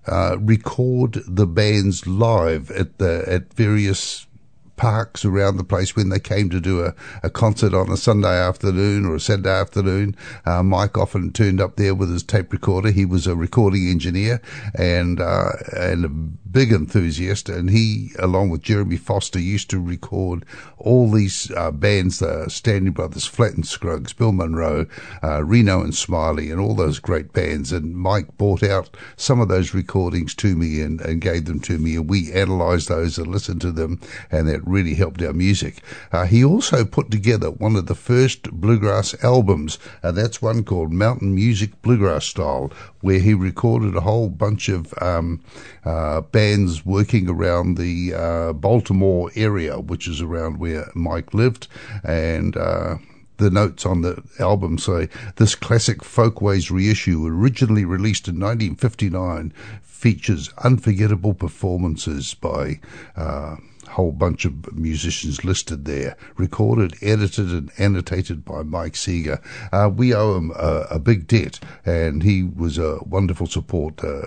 uh, 0.06 0.36
record 0.38 1.20
the 1.26 1.48
bands 1.48 2.06
live 2.06 2.70
at 2.72 2.98
the 2.98 3.24
at 3.26 3.54
various 3.54 4.28
parks 4.76 5.24
around 5.24 5.58
the 5.58 5.64
place 5.64 5.96
when 5.96 6.10
they 6.10 6.20
came 6.20 6.50
to 6.50 6.60
do 6.60 6.84
a, 6.84 6.94
a 7.22 7.30
concert 7.30 7.74
on 7.74 7.90
a 7.90 7.98
Sunday 7.98 8.40
afternoon 8.40 9.06
or 9.06 9.16
a 9.16 9.20
Saturday 9.20 9.50
afternoon. 9.50 10.16
Uh, 10.46 10.64
Mike 10.64 10.98
often 10.98 11.32
turned 11.32 11.62
up 11.62 11.76
there 11.76 11.96
with 11.96 12.10
his 12.10 12.24
tape 12.24 12.52
recorder. 12.52 12.92
He 12.92 13.06
was 13.06 13.28
a 13.28 13.36
recording 13.36 13.88
engineer 13.90 14.42
and 14.76 15.20
uh, 15.20 15.52
and 15.76 16.06
a 16.06 16.10
big 16.10 16.72
enthusiast. 16.72 17.50
And 17.50 17.70
he, 17.70 18.12
along 18.20 18.50
with 18.50 18.62
Jeremy 18.62 18.98
Foster, 18.98 19.40
used 19.40 19.70
to 19.72 19.80
record 19.80 20.46
all 20.78 21.12
these 21.12 21.52
uh, 21.52 21.72
bands: 21.72 22.20
the 22.20 22.50
Stanley 22.50 22.92
Brothers, 22.92 23.26
Flatt 23.26 23.54
and 23.54 23.66
Scruggs, 23.66 24.14
Bill 24.14 24.32
Monroe, 24.32 24.86
uh, 25.24 25.44
Reno 25.44 25.82
and 25.82 25.96
Smiley, 25.96 26.52
and 26.52 26.60
all 26.60 26.76
those 26.76 27.00
great 27.00 27.34
bands. 27.34 27.72
And 27.72 27.96
Mike 27.96 28.38
brought 28.38 28.64
out 28.64 28.96
some 29.16 29.40
of 29.40 29.48
those 29.48 29.74
recordings 29.74 30.36
to 30.36 30.56
me 30.56 30.82
and, 30.82 31.00
and 31.02 31.22
gave 31.22 31.46
them 31.46 31.60
to 31.62 31.78
me, 31.78 31.96
and 31.96 32.10
we 32.10 32.32
analysed 32.32 32.90
those 32.90 33.18
and 33.18 33.28
listened 33.28 33.62
to 33.62 33.72
them, 33.72 34.00
and 34.32 34.48
that 34.48 34.66
really 34.74 34.96
helped 34.96 35.22
our 35.22 35.34
music. 35.34 35.82
Uh, 36.12 36.26
he 36.26 36.44
also 36.44 36.84
put 36.84 37.12
together 37.12 37.52
one 37.52 37.76
of 37.76 37.86
the 37.86 37.96
first 37.96 38.52
bluegrass 38.52 39.16
albums, 39.24 39.78
and 40.02 40.18
that's 40.18 40.42
one 40.42 40.64
called 40.64 40.92
Mountain 40.92 41.34
Music 41.36 41.82
Bluegrass 41.82 42.26
Style, 42.26 42.72
where 43.02 43.20
he 43.20 43.34
recorded 43.34 43.96
a 43.96 44.02
whole 44.02 44.30
bunch 44.30 44.70
of 44.70 44.94
um, 45.02 45.42
uh, 45.86 46.22
bands 46.22 46.86
working 46.86 47.30
around 47.30 47.78
the 47.78 48.14
uh, 48.14 48.54
Baltimore 48.54 49.32
area, 49.36 49.80
which 49.80 50.08
is 50.08 50.22
around 50.22 50.58
where 50.58 50.90
Mike 50.96 51.34
lived, 51.34 51.68
and 52.04 52.58
uh, 52.58 52.98
the 53.38 53.50
notes 53.50 53.86
on 53.86 54.02
the 54.02 54.24
album 54.40 54.78
say 54.78 55.10
this 55.36 55.56
classic 55.56 56.04
Folkways 56.04 56.72
reissue, 56.72 57.26
originally 57.28 57.86
released 57.86 58.28
in 58.28 58.36
1959, 58.36 59.54
features 59.82 60.50
unforgettable 60.64 61.34
performances 61.34 62.34
by. 62.34 62.80
Uh, 63.16 63.56
whole 63.94 64.12
bunch 64.12 64.46
of 64.46 64.74
musicians 64.76 65.44
listed 65.44 65.86
there, 65.86 66.18
recorded, 66.38 66.96
edited, 67.02 67.50
and 67.50 67.72
annotated 67.78 68.44
by 68.44 68.64
Mike 68.64 68.96
Seeger. 68.96 69.40
Uh, 69.72 69.90
we 69.94 70.14
owe 70.14 70.36
him 70.38 70.52
a, 70.56 70.88
a, 70.92 71.00
big 71.00 71.28
debt, 71.28 71.60
and 71.86 72.24
he 72.24 72.44
was 72.44 72.78
a 72.78 73.00
wonderful 73.06 73.48
support. 73.48 74.04
Uh, 74.04 74.26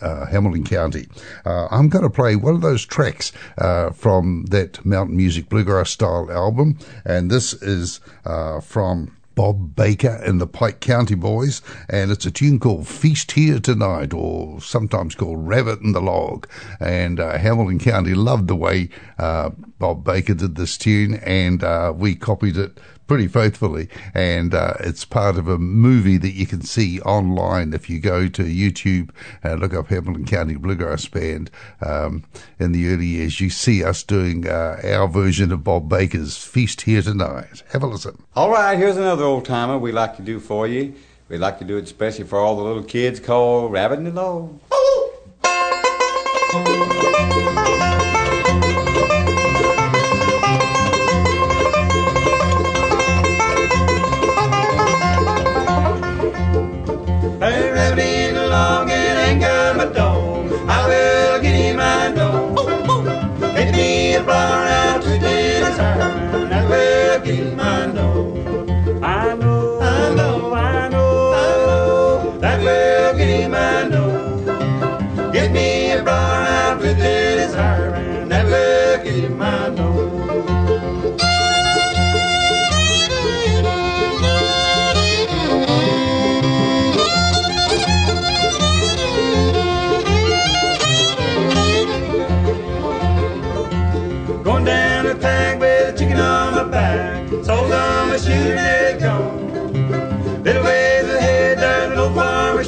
uh, 0.00 0.26
Hamilton 0.26 0.64
County. 0.64 1.06
Uh, 1.46 1.68
I'm 1.70 1.88
going 1.88 2.02
to 2.02 2.10
play 2.10 2.34
one 2.34 2.56
of 2.56 2.60
those 2.60 2.84
tracks 2.84 3.30
uh, 3.56 3.90
from 3.90 4.46
that 4.46 4.84
Mountain 4.84 5.16
Music 5.16 5.48
Bluegrass 5.48 5.90
style 5.90 6.28
album, 6.28 6.76
and 7.04 7.30
this 7.30 7.52
is 7.54 8.00
uh, 8.24 8.60
from 8.60 9.16
Bob 9.34 9.74
Baker 9.74 10.20
and 10.24 10.40
the 10.40 10.46
Pike 10.46 10.80
County 10.80 11.14
Boys, 11.14 11.62
and 11.88 12.10
it's 12.10 12.26
a 12.26 12.30
tune 12.30 12.58
called 12.58 12.86
Feast 12.86 13.32
Here 13.32 13.58
Tonight, 13.58 14.12
or 14.12 14.60
sometimes 14.60 15.14
called 15.14 15.46
Rabbit 15.46 15.80
in 15.80 15.92
the 15.92 16.00
Log. 16.02 16.48
And 16.80 17.18
uh, 17.18 17.38
Hamilton 17.38 17.78
County 17.78 18.14
loved 18.14 18.48
the 18.48 18.56
way 18.56 18.90
uh, 19.18 19.50
Bob 19.78 20.04
Baker 20.04 20.34
did 20.34 20.56
this 20.56 20.76
tune, 20.76 21.14
and 21.14 21.64
uh, 21.64 21.92
we 21.96 22.14
copied 22.14 22.56
it 22.56 22.78
pretty 23.12 23.28
faithfully. 23.28 23.90
And 24.14 24.54
uh, 24.54 24.72
it's 24.80 25.04
part 25.04 25.36
of 25.36 25.46
a 25.46 25.58
movie 25.58 26.16
that 26.16 26.30
you 26.30 26.46
can 26.46 26.62
see 26.62 26.98
online 27.02 27.74
if 27.74 27.90
you 27.90 28.00
go 28.00 28.26
to 28.26 28.42
YouTube 28.42 29.10
and 29.42 29.60
look 29.60 29.74
up 29.74 29.88
Hamilton 29.88 30.24
County 30.24 30.54
Bluegrass 30.54 31.06
Band. 31.08 31.50
Um, 31.84 32.24
in 32.58 32.72
the 32.72 32.88
early 32.88 33.04
years, 33.04 33.38
you 33.38 33.50
see 33.50 33.84
us 33.84 34.02
doing 34.02 34.48
uh, 34.48 34.80
our 34.82 35.08
version 35.08 35.52
of 35.52 35.62
Bob 35.62 35.90
Baker's 35.90 36.38
Feast 36.38 36.80
Here 36.80 37.02
Tonight. 37.02 37.62
Have 37.72 37.82
a 37.82 37.86
listen. 37.86 38.22
All 38.34 38.50
right, 38.50 38.78
here's 38.78 38.96
another 38.96 39.24
old 39.24 39.44
timer 39.44 39.76
we 39.76 39.92
like 39.92 40.16
to 40.16 40.22
do 40.22 40.40
for 40.40 40.66
you. 40.66 40.94
We 41.28 41.36
like 41.36 41.58
to 41.58 41.66
do 41.66 41.76
it 41.76 41.84
especially 41.84 42.24
for 42.24 42.38
all 42.38 42.56
the 42.56 42.62
little 42.62 42.82
kids 42.82 43.20
called 43.20 43.72
Rabbit 43.72 43.98
in 43.98 44.04
the 44.04 44.12
Log. 44.12 44.58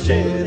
Farmer's 0.06 0.43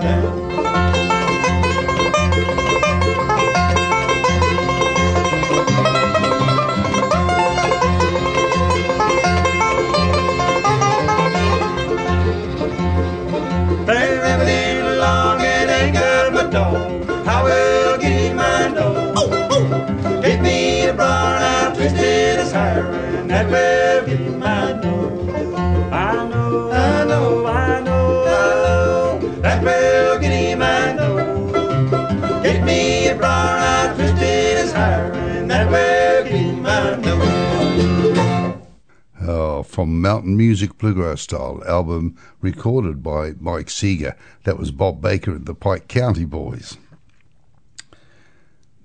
down. 0.00 0.49
Mountain 39.90 40.36
Music 40.36 40.78
Bluegrass 40.78 41.22
Style 41.22 41.62
album 41.66 42.16
recorded 42.40 43.02
by 43.02 43.32
Mike 43.40 43.70
Seeger. 43.70 44.16
That 44.44 44.58
was 44.58 44.70
Bob 44.70 45.00
Baker 45.00 45.32
and 45.32 45.46
the 45.46 45.54
Pike 45.54 45.88
County 45.88 46.24
Boys. 46.24 46.76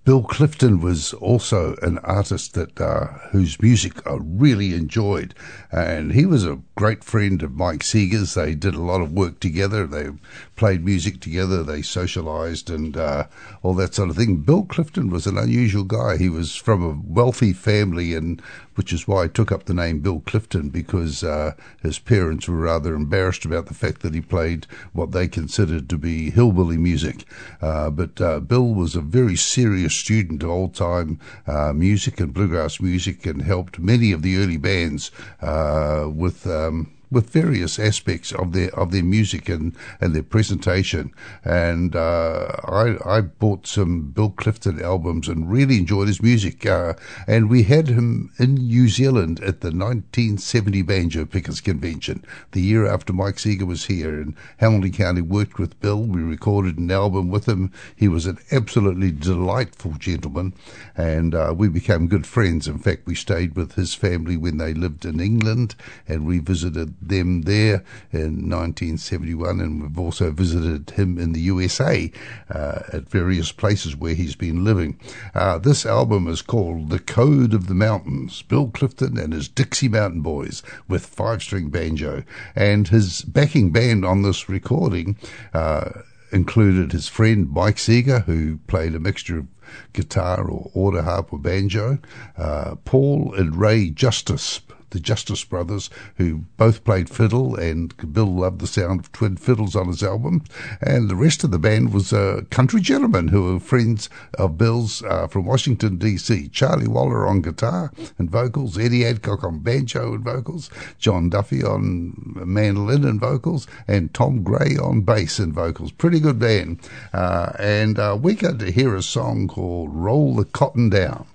Bill 0.05 0.21
Clifton 0.21 0.81
was 0.81 1.13
also 1.15 1.75
an 1.81 1.97
artist 1.97 2.53
that 2.53 2.79
uh, 2.79 3.07
whose 3.31 3.59
music 3.59 4.05
I 4.05 4.17
really 4.19 4.75
enjoyed, 4.75 5.33
and 5.71 6.11
he 6.11 6.27
was 6.27 6.45
a 6.45 6.61
great 6.75 7.03
friend 7.03 7.41
of 7.41 7.55
Mike 7.55 7.81
Seeger's. 7.81 8.35
They 8.35 8.53
did 8.53 8.75
a 8.75 8.83
lot 8.83 9.01
of 9.01 9.13
work 9.13 9.39
together. 9.39 9.87
They 9.87 10.09
played 10.55 10.85
music 10.85 11.21
together. 11.21 11.63
They 11.63 11.81
socialized 11.81 12.69
and 12.69 12.95
uh, 12.95 13.25
all 13.63 13.73
that 13.73 13.95
sort 13.95 14.11
of 14.11 14.15
thing. 14.15 14.41
Bill 14.41 14.65
Clifton 14.65 15.09
was 15.09 15.25
an 15.25 15.39
unusual 15.39 15.83
guy. 15.83 16.17
He 16.17 16.29
was 16.29 16.55
from 16.55 16.83
a 16.83 17.01
wealthy 17.03 17.51
family, 17.51 18.13
and 18.13 18.39
which 18.75 18.93
is 18.93 19.07
why 19.07 19.23
I 19.23 19.27
took 19.27 19.51
up 19.51 19.65
the 19.65 19.73
name 19.73 19.99
Bill 19.99 20.21
Clifton 20.25 20.69
because 20.69 21.23
uh, 21.23 21.53
his 21.81 21.99
parents 21.99 22.47
were 22.47 22.57
rather 22.57 22.93
embarrassed 22.93 23.45
about 23.45 23.65
the 23.65 23.73
fact 23.73 24.01
that 24.01 24.13
he 24.13 24.21
played 24.21 24.67
what 24.93 25.11
they 25.11 25.27
considered 25.27 25.89
to 25.89 25.97
be 25.97 26.29
hillbilly 26.29 26.77
music. 26.77 27.25
Uh, 27.61 27.89
but 27.89 28.19
uh, 28.21 28.39
Bill 28.39 28.73
was 28.73 28.95
a 28.95 29.01
very 29.01 29.35
serious 29.35 29.95
student 29.95 30.43
of 30.43 30.49
old 30.49 30.75
time 30.75 31.19
uh, 31.47 31.73
music 31.73 32.19
and 32.19 32.33
bluegrass 32.33 32.79
music 32.79 33.25
and 33.25 33.41
helped 33.41 33.79
many 33.79 34.11
of 34.11 34.21
the 34.21 34.37
early 34.37 34.57
bands 34.57 35.11
uh, 35.41 36.09
with. 36.11 36.45
Um, 36.47 36.91
with 37.11 37.29
various 37.29 37.79
aspects 37.79 38.31
of 38.31 38.53
their 38.53 38.73
of 38.75 38.91
their 38.91 39.03
music 39.03 39.49
and, 39.49 39.75
and 40.01 40.15
their 40.15 40.23
presentation, 40.23 41.11
and 41.43 41.95
uh, 41.95 42.47
I 42.65 42.97
I 43.05 43.21
bought 43.21 43.67
some 43.67 44.11
Bill 44.11 44.29
Clifton 44.29 44.81
albums 44.81 45.27
and 45.27 45.49
really 45.49 45.77
enjoyed 45.77 46.07
his 46.07 46.21
music. 46.21 46.65
Uh, 46.65 46.93
and 47.27 47.49
we 47.49 47.63
had 47.63 47.87
him 47.87 48.31
in 48.37 48.55
New 48.55 48.87
Zealand 48.87 49.39
at 49.39 49.61
the 49.61 49.67
1970 49.67 50.81
Banjo 50.81 51.25
Pickers 51.25 51.61
Convention, 51.61 52.23
the 52.51 52.61
year 52.61 52.85
after 52.85 53.13
Mike 53.13 53.39
Seeger 53.39 53.65
was 53.65 53.85
here. 53.85 54.19
And 54.19 54.35
Hamilton 54.57 54.91
County 54.91 55.21
worked 55.21 55.59
with 55.59 55.79
Bill. 55.79 56.01
We 56.01 56.21
recorded 56.21 56.77
an 56.77 56.91
album 56.91 57.29
with 57.29 57.47
him. 57.47 57.71
He 57.95 58.07
was 58.07 58.25
an 58.25 58.37
absolutely 58.51 59.11
delightful 59.11 59.93
gentleman, 59.93 60.53
and 60.95 61.35
uh, 61.35 61.53
we 61.55 61.67
became 61.67 62.07
good 62.07 62.27
friends. 62.27 62.67
In 62.67 62.79
fact, 62.79 63.05
we 63.05 63.15
stayed 63.15 63.55
with 63.55 63.73
his 63.73 63.93
family 63.93 64.37
when 64.37 64.57
they 64.57 64.73
lived 64.73 65.05
in 65.05 65.19
England, 65.19 65.75
and 66.07 66.25
we 66.25 66.39
visited 66.39 66.95
them 67.09 67.43
there 67.43 67.83
in 68.11 68.49
1971, 68.49 69.59
and 69.59 69.81
we've 69.81 69.99
also 69.99 70.31
visited 70.31 70.91
him 70.91 71.17
in 71.17 71.33
the 71.33 71.41
USA 71.41 72.11
uh, 72.49 72.79
at 72.93 73.09
various 73.09 73.51
places 73.51 73.95
where 73.95 74.15
he's 74.15 74.35
been 74.35 74.63
living. 74.63 74.99
Uh, 75.33 75.57
this 75.57 75.85
album 75.85 76.27
is 76.27 76.41
called 76.41 76.89
The 76.89 76.99
Code 76.99 77.53
of 77.53 77.67
the 77.67 77.75
Mountains. 77.75 78.41
Bill 78.41 78.69
Clifton 78.69 79.17
and 79.17 79.33
his 79.33 79.47
Dixie 79.47 79.89
Mountain 79.89 80.21
Boys 80.21 80.63
with 80.87 81.05
five 81.05 81.41
string 81.41 81.69
banjo. 81.69 82.23
And 82.55 82.87
his 82.87 83.21
backing 83.21 83.71
band 83.71 84.05
on 84.05 84.21
this 84.21 84.49
recording 84.49 85.17
uh, 85.53 85.89
included 86.31 86.91
his 86.91 87.07
friend 87.07 87.49
Mike 87.49 87.79
Seeger, 87.79 88.19
who 88.21 88.57
played 88.67 88.95
a 88.95 88.99
mixture 88.99 89.39
of 89.39 89.47
guitar 89.93 90.47
or 90.47 90.71
autoharp 90.75 91.31
or 91.31 91.39
banjo, 91.39 91.99
uh, 92.37 92.75
Paul 92.85 93.33
and 93.35 93.55
Ray 93.55 93.89
Justice 93.89 94.61
the 94.91 94.99
Justice 94.99 95.43
Brothers, 95.43 95.89
who 96.15 96.45
both 96.57 96.83
played 96.83 97.09
fiddle, 97.09 97.55
and 97.55 97.95
Bill 98.13 98.25
loved 98.25 98.59
the 98.59 98.67
sound 98.67 98.99
of 98.99 99.11
twin 99.11 99.37
fiddles 99.37 99.75
on 99.75 99.87
his 99.87 100.03
album. 100.03 100.43
And 100.81 101.09
the 101.09 101.15
rest 101.15 101.43
of 101.43 101.51
the 101.51 101.59
band 101.59 101.93
was 101.93 102.13
uh, 102.13 102.41
country 102.49 102.81
gentlemen 102.81 103.29
who 103.29 103.53
were 103.53 103.59
friends 103.59 104.09
of 104.37 104.57
Bill's 104.57 105.03
uh, 105.03 105.27
from 105.27 105.45
Washington, 105.45 105.97
D.C. 105.97 106.49
Charlie 106.49 106.87
Waller 106.87 107.27
on 107.27 107.41
guitar 107.41 107.91
and 108.17 108.29
vocals, 108.29 108.77
Eddie 108.77 109.05
Adcock 109.05 109.43
on 109.43 109.59
banjo 109.59 110.13
and 110.13 110.23
vocals, 110.23 110.69
John 110.97 111.29
Duffy 111.29 111.63
on 111.63 112.13
mandolin 112.45 113.05
and 113.05 113.19
vocals, 113.19 113.67
and 113.87 114.13
Tom 114.13 114.43
Gray 114.43 114.77
on 114.81 115.01
bass 115.01 115.39
and 115.39 115.53
vocals. 115.53 115.91
Pretty 115.91 116.19
good 116.19 116.39
band. 116.39 116.79
Uh, 117.13 117.51
and 117.59 117.99
uh, 117.99 118.17
we 118.19 118.35
got 118.35 118.59
to 118.59 118.71
hear 118.71 118.95
a 118.95 119.01
song 119.01 119.47
called 119.47 119.93
Roll 119.93 120.35
the 120.35 120.45
Cotton 120.45 120.89
Down. 120.89 121.25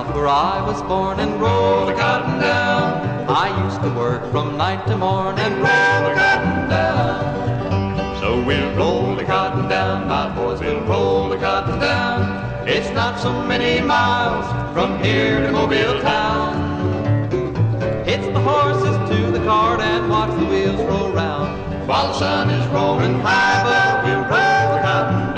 South 0.00 0.14
where 0.14 0.28
I 0.28 0.62
was 0.66 0.82
born 0.82 1.20
and 1.20 1.40
roll 1.40 1.86
the 1.86 1.92
cotton 1.92 2.40
down. 2.40 3.28
I 3.28 3.46
used 3.64 3.82
to 3.82 3.90
work 3.90 4.22
from 4.30 4.56
night 4.56 4.86
to 4.86 4.96
morn 4.96 5.38
and 5.38 5.54
roll 5.56 6.00
the 6.08 6.14
cotton 6.20 6.68
down. 6.70 8.20
So 8.20 8.42
we'll 8.42 8.74
roll 8.76 9.14
the 9.14 9.24
cotton 9.24 9.68
down, 9.68 10.08
my 10.08 10.34
boys, 10.34 10.60
we'll 10.60 10.80
roll 10.84 11.28
the 11.28 11.36
cotton 11.36 11.78
down. 11.78 12.68
It's 12.68 12.90
not 12.90 13.20
so 13.20 13.32
many 13.44 13.80
miles 13.80 14.46
from 14.74 15.02
here 15.02 15.40
to 15.40 15.52
Mobile 15.52 16.00
town. 16.00 16.52
It's 18.06 18.26
the 18.26 18.40
horses 18.40 18.96
to 19.10 19.30
the 19.32 19.44
cart 19.44 19.80
and 19.80 20.08
watch 20.08 20.30
the 20.38 20.46
wheels 20.46 20.80
roll 20.90 21.12
round. 21.12 21.50
While 21.88 22.08
the 22.08 22.18
sun 22.18 22.50
is 22.50 22.66
rolling 22.68 23.20
high, 23.20 23.62
but 23.68 24.04
we'll 24.04 24.24
roll 24.32 24.66
the 24.74 24.80
cotton 24.86 25.29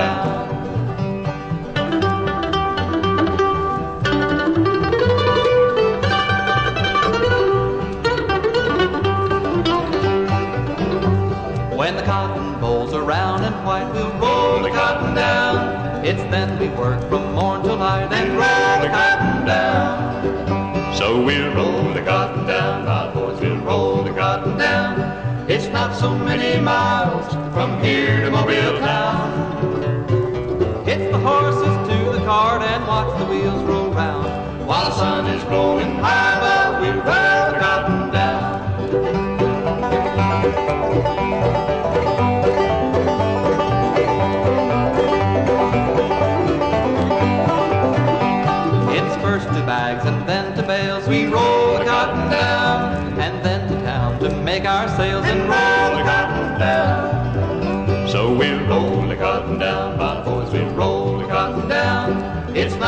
It's 16.12 16.20
then 16.24 16.58
we 16.58 16.68
work 16.68 17.00
from 17.08 17.32
morn 17.32 17.62
till 17.62 17.78
night 17.78 18.12
and 18.12 18.32
roll 18.32 18.82
the 18.82 18.90
cotton 18.90 19.46
down. 19.46 20.94
So 20.94 21.24
we'll 21.24 21.54
roll 21.54 21.94
the 21.94 22.02
cotton 22.02 22.46
down, 22.46 22.84
my 22.84 23.10
boys, 23.14 23.40
we'll 23.40 23.56
roll 23.56 24.02
the 24.02 24.12
cotton 24.12 24.58
down. 24.58 25.00
It's 25.50 25.68
not 25.68 25.96
so 25.96 26.14
many 26.14 26.60
miles 26.60 27.32
from 27.54 27.82
here 27.82 28.20
to 28.24 28.30
Mobile 28.30 28.78
town. 28.78 29.30
It's 30.86 31.10
the 31.10 31.18
horses 31.18 31.88
to 31.88 32.12
the 32.12 32.22
cart 32.26 32.60
and 32.60 32.86
watch 32.86 33.18
the 33.18 33.24
wheels 33.24 33.62
roll 33.62 33.90
round. 33.90 34.66
While 34.66 34.90
the 34.90 34.94
sun 34.94 35.26
is 35.28 35.42
glowing 35.44 35.94
high, 35.94 36.31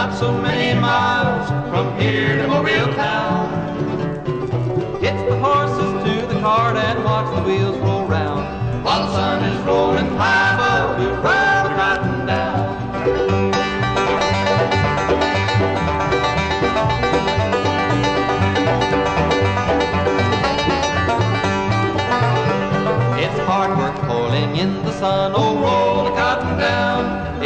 not 0.04 0.18
so 0.18 0.30
many 0.30 0.78
miles 0.78 1.48
from 1.70 1.98
here 1.98 2.36
to 2.36 2.46
Mobile 2.46 2.92
town. 2.92 3.48
It's 5.02 5.22
the 5.30 5.38
horses 5.38 5.92
to 6.04 6.26
the 6.26 6.38
cart 6.40 6.76
and 6.76 7.02
watch 7.02 7.34
the 7.34 7.42
wheels 7.42 7.78
roll 7.78 8.04
round. 8.04 8.84
While 8.84 9.06
the 9.06 9.12
sun 9.14 9.44
is 9.44 9.58
rolling 9.64 10.08
high, 10.18 10.43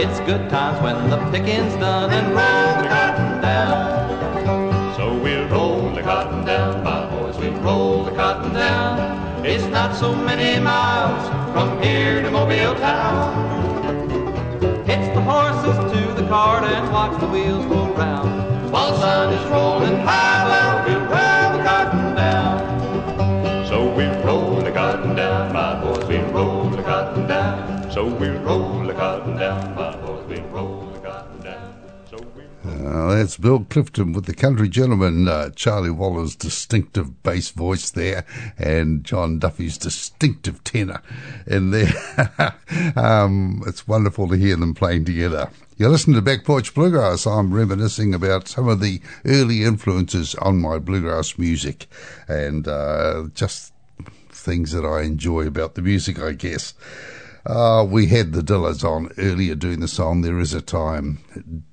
It's 0.00 0.20
good 0.20 0.48
times 0.48 0.80
when 0.80 1.10
the 1.10 1.16
picking's 1.32 1.74
done 1.74 2.12
and 2.12 2.28
roll 2.28 2.82
the 2.82 2.88
cotton 2.88 3.42
down. 3.42 4.94
So 4.94 5.18
we'll 5.18 5.48
roll 5.48 5.90
the 5.90 6.02
cotton 6.02 6.44
down, 6.44 6.84
my 6.84 7.10
boys, 7.10 7.36
we'll 7.36 7.60
roll 7.62 8.04
the 8.04 8.12
cotton 8.12 8.52
down. 8.52 9.44
It's 9.44 9.64
not 9.64 9.96
so 9.96 10.14
many 10.14 10.62
miles 10.62 11.28
from 11.52 11.82
here 11.82 12.22
to 12.22 12.30
Mobile 12.30 12.76
town. 12.76 13.82
It's 14.88 15.08
the 15.16 15.20
horses 15.20 15.76
to 15.92 16.22
the 16.22 16.28
cart 16.28 16.62
and 16.62 16.92
watch 16.92 17.18
the 17.18 17.26
wheels 17.26 17.64
roll 17.64 17.88
round. 17.94 18.70
While 18.70 18.92
the 18.92 19.00
sun 19.00 19.32
is 19.32 19.50
rolling 19.50 19.98
high, 20.06 20.46
well, 20.48 20.86
we'll 20.86 21.06
roll 21.10 21.27
So 27.98 28.04
we'll 28.04 28.38
roll 28.42 28.86
the 28.86 28.94
cotton 28.94 29.36
down, 29.38 29.74
my 29.74 29.96
boys, 29.96 30.24
we'll 30.28 30.48
roll 30.50 30.82
the 30.82 31.00
cotton 31.00 31.40
down. 31.40 31.74
Uh, 32.64 33.16
that's 33.16 33.36
Bill 33.36 33.66
Clifton 33.68 34.12
with 34.12 34.26
the 34.26 34.34
country 34.34 34.68
gentleman, 34.68 35.26
uh, 35.26 35.50
Charlie 35.50 35.90
Waller's 35.90 36.36
distinctive 36.36 37.24
bass 37.24 37.50
voice 37.50 37.90
there, 37.90 38.24
and 38.56 39.02
John 39.02 39.40
Duffy's 39.40 39.76
distinctive 39.76 40.62
tenor 40.62 41.02
in 41.44 41.72
there. 41.72 42.54
um, 42.94 43.64
it's 43.66 43.88
wonderful 43.88 44.28
to 44.28 44.36
hear 44.36 44.54
them 44.54 44.74
playing 44.74 45.04
together. 45.04 45.50
You're 45.76 45.90
listening 45.90 46.14
to 46.14 46.22
Back 46.22 46.44
Porch 46.44 46.74
Bluegrass. 46.74 47.26
I'm 47.26 47.52
reminiscing 47.52 48.14
about 48.14 48.46
some 48.46 48.68
of 48.68 48.80
the 48.80 49.00
early 49.24 49.64
influences 49.64 50.36
on 50.36 50.60
my 50.60 50.78
bluegrass 50.78 51.36
music 51.36 51.88
and 52.28 52.68
uh, 52.68 53.24
just 53.34 53.72
things 54.30 54.70
that 54.70 54.84
I 54.86 55.02
enjoy 55.02 55.48
about 55.48 55.74
the 55.74 55.82
music, 55.82 56.20
I 56.20 56.30
guess. 56.30 56.74
Uh, 57.48 57.82
we 57.82 58.08
had 58.08 58.32
the 58.32 58.42
Dillards 58.42 58.84
on 58.84 59.10
earlier 59.16 59.54
doing 59.54 59.80
the 59.80 59.88
song 59.88 60.20
There 60.20 60.38
Is 60.38 60.52
a 60.52 60.60
Time. 60.60 61.64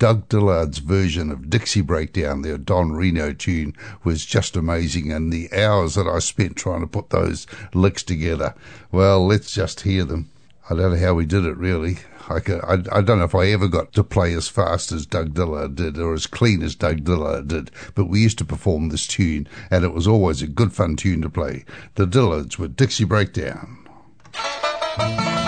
Doug 0.00 0.28
Dillard's 0.28 0.78
version 0.78 1.30
of 1.30 1.48
Dixie 1.48 1.82
Breakdown, 1.82 2.42
their 2.42 2.58
Don 2.58 2.90
Reno 2.90 3.32
tune, 3.32 3.74
was 4.02 4.26
just 4.26 4.56
amazing, 4.56 5.12
and 5.12 5.32
the 5.32 5.52
hours 5.52 5.94
that 5.94 6.08
I 6.08 6.18
spent 6.18 6.56
trying 6.56 6.80
to 6.80 6.88
put 6.88 7.10
those 7.10 7.46
licks 7.72 8.02
together. 8.02 8.56
Well, 8.90 9.24
let's 9.24 9.52
just 9.52 9.82
hear 9.82 10.02
them. 10.02 10.32
I 10.68 10.74
don't 10.74 10.94
know 10.94 10.98
how 10.98 11.14
we 11.14 11.26
did 11.26 11.44
it 11.44 11.56
really. 11.56 11.98
I, 12.28 12.40
can, 12.40 12.60
I, 12.62 12.98
I 12.98 13.00
don't 13.00 13.20
know 13.20 13.24
if 13.24 13.36
I 13.36 13.46
ever 13.46 13.68
got 13.68 13.92
to 13.92 14.02
play 14.02 14.34
as 14.34 14.48
fast 14.48 14.90
as 14.90 15.06
Doug 15.06 15.32
Dillard 15.32 15.76
did 15.76 15.96
or 15.96 16.12
as 16.12 16.26
clean 16.26 16.60
as 16.60 16.74
Doug 16.74 17.04
Dillard 17.04 17.46
did, 17.46 17.70
but 17.94 18.06
we 18.06 18.20
used 18.20 18.38
to 18.38 18.44
perform 18.44 18.88
this 18.88 19.06
tune, 19.06 19.46
and 19.70 19.84
it 19.84 19.94
was 19.94 20.08
always 20.08 20.42
a 20.42 20.48
good 20.48 20.72
fun 20.72 20.96
tune 20.96 21.22
to 21.22 21.30
play. 21.30 21.64
The 21.94 22.06
Dillards 22.06 22.58
with 22.58 22.74
Dixie 22.74 23.04
Breakdown. 23.04 23.84
Uh, 25.00 25.47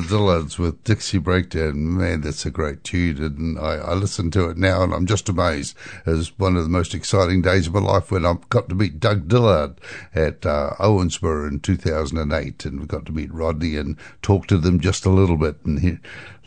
the 0.00 0.14
Dillards 0.14 0.58
with 0.58 0.84
Dixie 0.84 1.18
Breakdown. 1.18 1.96
Man, 1.96 2.20
that's 2.20 2.46
a 2.46 2.50
great 2.50 2.84
tune. 2.84 3.20
And 3.20 3.58
I, 3.58 3.74
I 3.74 3.94
listen 3.94 4.30
to 4.30 4.48
it 4.48 4.56
now 4.56 4.82
and 4.82 4.94
I'm 4.94 5.06
just 5.06 5.28
amazed. 5.28 5.76
It 6.06 6.10
was 6.10 6.38
one 6.38 6.56
of 6.56 6.62
the 6.62 6.68
most 6.68 6.94
exciting 6.94 7.42
days 7.42 7.66
of 7.66 7.74
my 7.74 7.80
life 7.80 8.12
when 8.12 8.24
I 8.24 8.34
got 8.48 8.68
to 8.68 8.76
meet 8.76 9.00
Doug 9.00 9.26
Dillard 9.26 9.80
at 10.14 10.46
uh, 10.46 10.74
Owensboro 10.78 11.48
in 11.48 11.60
2008. 11.60 12.64
And 12.64 12.80
we 12.80 12.86
got 12.86 13.06
to 13.06 13.12
meet 13.12 13.32
Rodney 13.32 13.76
and 13.76 13.96
talk 14.22 14.46
to 14.48 14.58
them 14.58 14.78
just 14.78 15.04
a 15.04 15.10
little 15.10 15.36
bit. 15.36 15.56
And 15.64 15.80
he, 15.80 15.98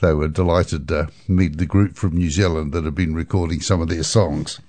they 0.02 0.14
were 0.14 0.30
delighted 0.30 0.88
to 0.88 1.10
meet 1.28 1.58
the 1.58 1.66
group 1.66 1.96
from 1.96 2.16
New 2.16 2.30
Zealand 2.30 2.72
that 2.72 2.86
had 2.86 2.96
been 2.96 3.14
recording 3.14 3.60
some 3.60 3.82
of 3.82 3.90
their 3.90 4.04
songs. 4.04 4.60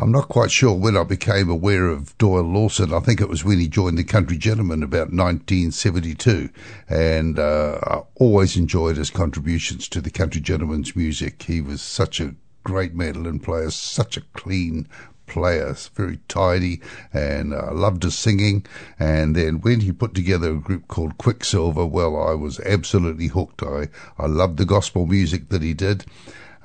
I'm 0.00 0.12
not 0.12 0.28
quite 0.28 0.52
sure 0.52 0.74
when 0.74 0.96
I 0.96 1.02
became 1.02 1.50
aware 1.50 1.88
of 1.88 2.16
Doyle 2.18 2.42
Lawson. 2.42 2.94
I 2.94 3.00
think 3.00 3.20
it 3.20 3.28
was 3.28 3.44
when 3.44 3.58
he 3.58 3.66
joined 3.66 3.98
the 3.98 4.04
Country 4.04 4.36
Gentlemen 4.36 4.84
about 4.84 5.10
1972, 5.10 6.50
and 6.88 7.38
uh, 7.38 7.80
I 7.82 8.02
always 8.14 8.56
enjoyed 8.56 8.96
his 8.96 9.10
contributions 9.10 9.88
to 9.88 10.00
the 10.00 10.10
Country 10.10 10.40
Gentlemen's 10.40 10.94
music. 10.94 11.42
He 11.42 11.60
was 11.60 11.82
such 11.82 12.20
a 12.20 12.36
great 12.62 12.94
mandolin 12.94 13.40
player, 13.40 13.70
such 13.70 14.16
a 14.16 14.22
clean 14.34 14.86
player, 15.26 15.74
very 15.94 16.20
tidy, 16.28 16.80
and 17.12 17.52
I 17.52 17.68
uh, 17.68 17.74
loved 17.74 18.04
his 18.04 18.16
singing. 18.16 18.66
And 19.00 19.34
then 19.34 19.60
when 19.60 19.80
he 19.80 19.90
put 19.90 20.14
together 20.14 20.52
a 20.52 20.60
group 20.60 20.86
called 20.86 21.18
Quicksilver, 21.18 21.86
well, 21.86 22.16
I 22.16 22.34
was 22.34 22.60
absolutely 22.60 23.28
hooked. 23.28 23.64
I, 23.64 23.88
I 24.16 24.26
loved 24.26 24.58
the 24.58 24.64
gospel 24.64 25.06
music 25.06 25.48
that 25.48 25.62
he 25.62 25.74
did. 25.74 26.04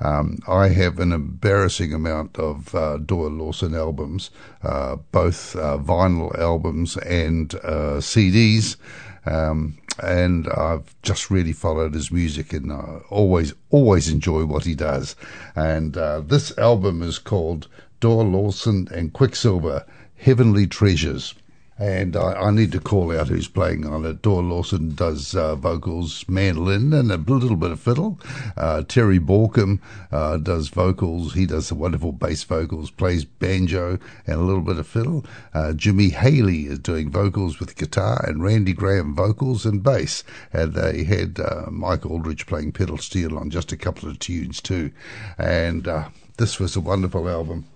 Um, 0.00 0.38
I 0.48 0.68
have 0.68 0.98
an 0.98 1.12
embarrassing 1.12 1.92
amount 1.92 2.38
of 2.38 2.74
uh, 2.74 2.98
Doyle 2.98 3.30
Lawson 3.30 3.74
albums, 3.74 4.30
uh, 4.62 4.96
both 5.12 5.54
uh, 5.56 5.78
vinyl 5.78 6.36
albums 6.38 6.96
and 6.96 7.54
uh, 7.56 8.00
CDs. 8.00 8.76
Um, 9.26 9.78
and 10.02 10.48
I've 10.48 11.00
just 11.02 11.30
really 11.30 11.52
followed 11.52 11.94
his 11.94 12.10
music 12.10 12.52
and 12.52 12.72
I 12.72 13.00
always, 13.10 13.54
always 13.70 14.08
enjoy 14.08 14.44
what 14.44 14.64
he 14.64 14.74
does. 14.74 15.14
And 15.54 15.96
uh, 15.96 16.20
this 16.20 16.56
album 16.58 17.02
is 17.02 17.18
called 17.18 17.68
Doyle 18.00 18.28
Lawson 18.28 18.88
and 18.92 19.12
Quicksilver 19.12 19.86
Heavenly 20.16 20.66
Treasures. 20.66 21.34
And 21.76 22.16
I, 22.16 22.34
I, 22.34 22.50
need 22.52 22.70
to 22.72 22.78
call 22.78 23.10
out 23.10 23.28
who's 23.28 23.48
playing 23.48 23.84
on 23.84 24.04
it. 24.04 24.22
Doyle 24.22 24.42
Lawson 24.42 24.94
does 24.94 25.34
uh, 25.34 25.56
vocals, 25.56 26.24
mandolin, 26.28 26.92
and 26.92 27.10
a 27.10 27.16
little 27.16 27.56
bit 27.56 27.72
of 27.72 27.80
fiddle. 27.80 28.20
Uh, 28.56 28.82
Terry 28.82 29.18
Baucom 29.18 29.80
uh, 30.12 30.36
does 30.36 30.68
vocals. 30.68 31.34
He 31.34 31.46
does 31.46 31.68
the 31.68 31.74
wonderful 31.74 32.12
bass 32.12 32.44
vocals, 32.44 32.92
plays 32.92 33.24
banjo 33.24 33.98
and 34.26 34.36
a 34.36 34.44
little 34.44 34.62
bit 34.62 34.78
of 34.78 34.86
fiddle. 34.86 35.26
Uh, 35.52 35.72
Jimmy 35.72 36.10
Haley 36.10 36.66
is 36.66 36.78
doing 36.78 37.10
vocals 37.10 37.58
with 37.58 37.76
guitar, 37.76 38.24
and 38.24 38.42
Randy 38.42 38.72
Graham 38.72 39.12
vocals 39.12 39.66
and 39.66 39.82
bass. 39.82 40.22
And 40.52 40.74
they 40.74 41.02
had 41.02 41.40
uh, 41.40 41.66
Mike 41.70 42.02
Auldridge 42.02 42.46
playing 42.46 42.72
pedal 42.72 42.98
steel 42.98 43.36
on 43.36 43.50
just 43.50 43.72
a 43.72 43.76
couple 43.76 44.08
of 44.08 44.20
tunes 44.20 44.60
too. 44.60 44.92
And 45.38 45.88
uh, 45.88 46.08
this 46.36 46.60
was 46.60 46.76
a 46.76 46.80
wonderful 46.80 47.28
album. 47.28 47.66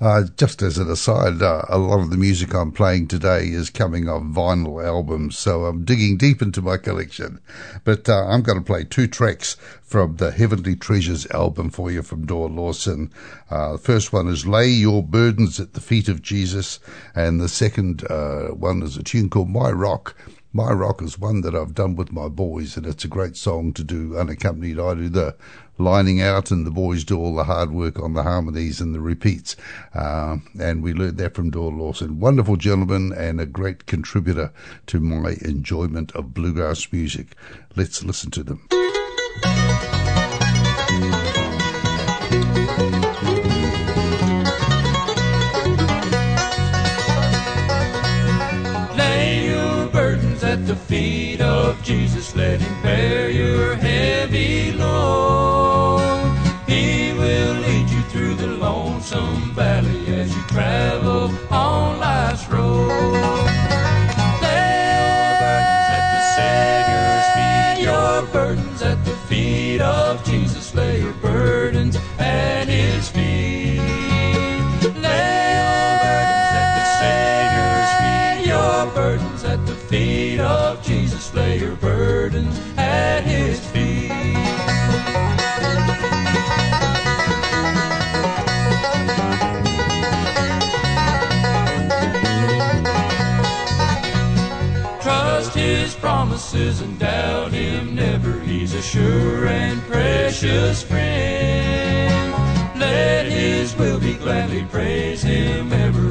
Uh, 0.00 0.24
just 0.36 0.62
as 0.62 0.78
an 0.78 0.90
aside, 0.90 1.40
uh, 1.42 1.62
a 1.68 1.78
lot 1.78 2.00
of 2.00 2.10
the 2.10 2.16
music 2.16 2.54
I'm 2.54 2.72
playing 2.72 3.08
today 3.08 3.48
is 3.48 3.70
coming 3.70 4.08
off 4.08 4.22
vinyl 4.22 4.84
albums, 4.84 5.38
so 5.38 5.66
I'm 5.66 5.84
digging 5.84 6.16
deep 6.16 6.42
into 6.42 6.60
my 6.60 6.76
collection. 6.76 7.40
But 7.84 8.08
uh, 8.08 8.26
I'm 8.26 8.42
going 8.42 8.58
to 8.58 8.64
play 8.64 8.84
two 8.84 9.06
tracks 9.06 9.56
from 9.82 10.16
the 10.16 10.30
Heavenly 10.32 10.74
Treasures 10.74 11.26
album 11.30 11.70
for 11.70 11.90
you 11.90 12.02
from 12.02 12.26
Doyle 12.26 12.48
Lawson. 12.48 13.12
Uh, 13.50 13.72
the 13.72 13.78
first 13.78 14.12
one 14.12 14.26
is 14.26 14.46
Lay 14.46 14.68
Your 14.68 15.02
Burdens 15.02 15.60
at 15.60 15.74
the 15.74 15.80
Feet 15.80 16.08
of 16.08 16.22
Jesus, 16.22 16.80
and 17.14 17.40
the 17.40 17.48
second 17.48 18.04
uh, 18.10 18.48
one 18.48 18.82
is 18.82 18.96
a 18.96 19.02
tune 19.02 19.30
called 19.30 19.50
My 19.50 19.70
Rock. 19.70 20.16
My 20.54 20.70
Rock 20.70 21.00
is 21.00 21.18
one 21.18 21.40
that 21.42 21.54
I've 21.54 21.74
done 21.74 21.94
with 21.94 22.12
my 22.12 22.28
boys, 22.28 22.76
and 22.76 22.84
it's 22.84 23.04
a 23.04 23.08
great 23.08 23.36
song 23.36 23.72
to 23.72 23.82
do 23.82 24.18
unaccompanied. 24.18 24.78
I 24.78 24.94
do 24.94 25.08
the 25.08 25.34
lining 25.82 26.20
out, 26.20 26.50
and 26.50 26.64
the 26.64 26.70
boys 26.70 27.04
do 27.04 27.18
all 27.18 27.34
the 27.34 27.44
hard 27.44 27.72
work 27.72 27.98
on 27.98 28.14
the 28.14 28.22
harmonies 28.22 28.80
and 28.80 28.94
the 28.94 29.00
repeats. 29.00 29.56
Uh, 29.94 30.38
and 30.60 30.82
we 30.82 30.92
learned 30.92 31.18
that 31.18 31.34
from 31.34 31.50
Doyle 31.50 31.72
Lawson. 31.76 32.20
Wonderful 32.20 32.56
gentleman 32.56 33.12
and 33.12 33.40
a 33.40 33.46
great 33.46 33.86
contributor 33.86 34.52
to 34.86 35.00
my 35.00 35.36
enjoyment 35.42 36.12
of 36.12 36.34
bluegrass 36.34 36.92
music. 36.92 37.34
Let's 37.76 38.02
listen 38.04 38.30
to 38.32 38.42
them. 38.42 38.68
Lay 48.96 49.46
your 49.46 49.88
burdens 49.88 50.44
at 50.44 50.66
the 50.66 50.76
feet 50.76 51.40
of 51.40 51.82
Jesus. 51.82 52.36
Let 52.36 52.60
him 52.60 52.82
bear 52.82 53.30
your 53.30 53.74
heavy 53.74 54.72
load. 54.72 55.51
Lonesome 59.14 59.54
valley 59.54 60.06
as 60.14 60.34
you 60.34 60.42
travel 60.48 61.30
on 61.50 61.98
life's 61.98 62.48
road. 62.48 62.88
Lay 64.42 64.88
your 64.98 65.32
burdens 65.40 65.90
at 65.96 66.04
the 66.12 66.22
Savior's 66.36 67.28
feet. 67.36 67.84
Your 67.84 68.22
burdens 68.32 68.82
at 68.82 69.04
the 69.04 69.16
feet 69.28 69.80
of 69.80 70.24
Jesus. 70.24 70.74
Lay 70.74 71.00
your 71.00 71.12
burdens 71.14 71.96
at 72.18 72.68
his 72.68 73.08
feet. 73.08 73.80
Lay 75.00 75.58
all 75.58 75.98
burdens 76.04 76.52
at 76.62 76.70
the 76.78 76.84
Savior's 77.00 77.92
feet, 78.00 78.48
your 78.48 78.86
burdens 78.94 79.44
at 79.44 79.66
the 79.66 79.74
feet 79.74 80.40
of 80.40 80.82
Jesus. 80.82 81.34
Lay 81.34 81.60
your 81.60 81.76
burdens 81.76 82.58
promises 96.42 96.80
and 96.80 96.98
doubt 96.98 97.52
him 97.52 97.94
never. 97.94 98.40
He's 98.40 98.74
a 98.74 98.82
sure 98.82 99.46
and 99.46 99.80
precious 99.82 100.82
friend. 100.82 102.32
Let 102.78 103.26
his 103.26 103.76
will 103.76 104.00
be 104.00 104.14
gladly 104.14 104.64
praise 104.64 105.22
him 105.22 105.72
ever. 105.72 106.01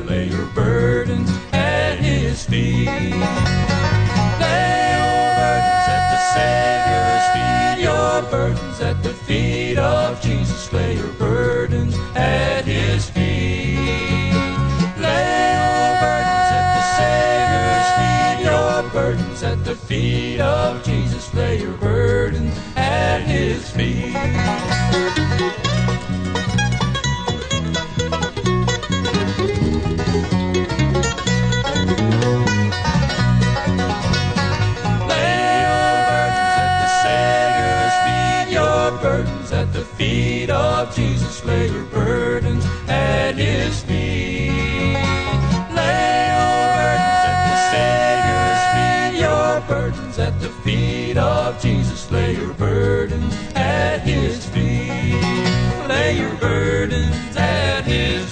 Burdens 56.82 57.38
at 57.38 57.82
his 57.84 58.32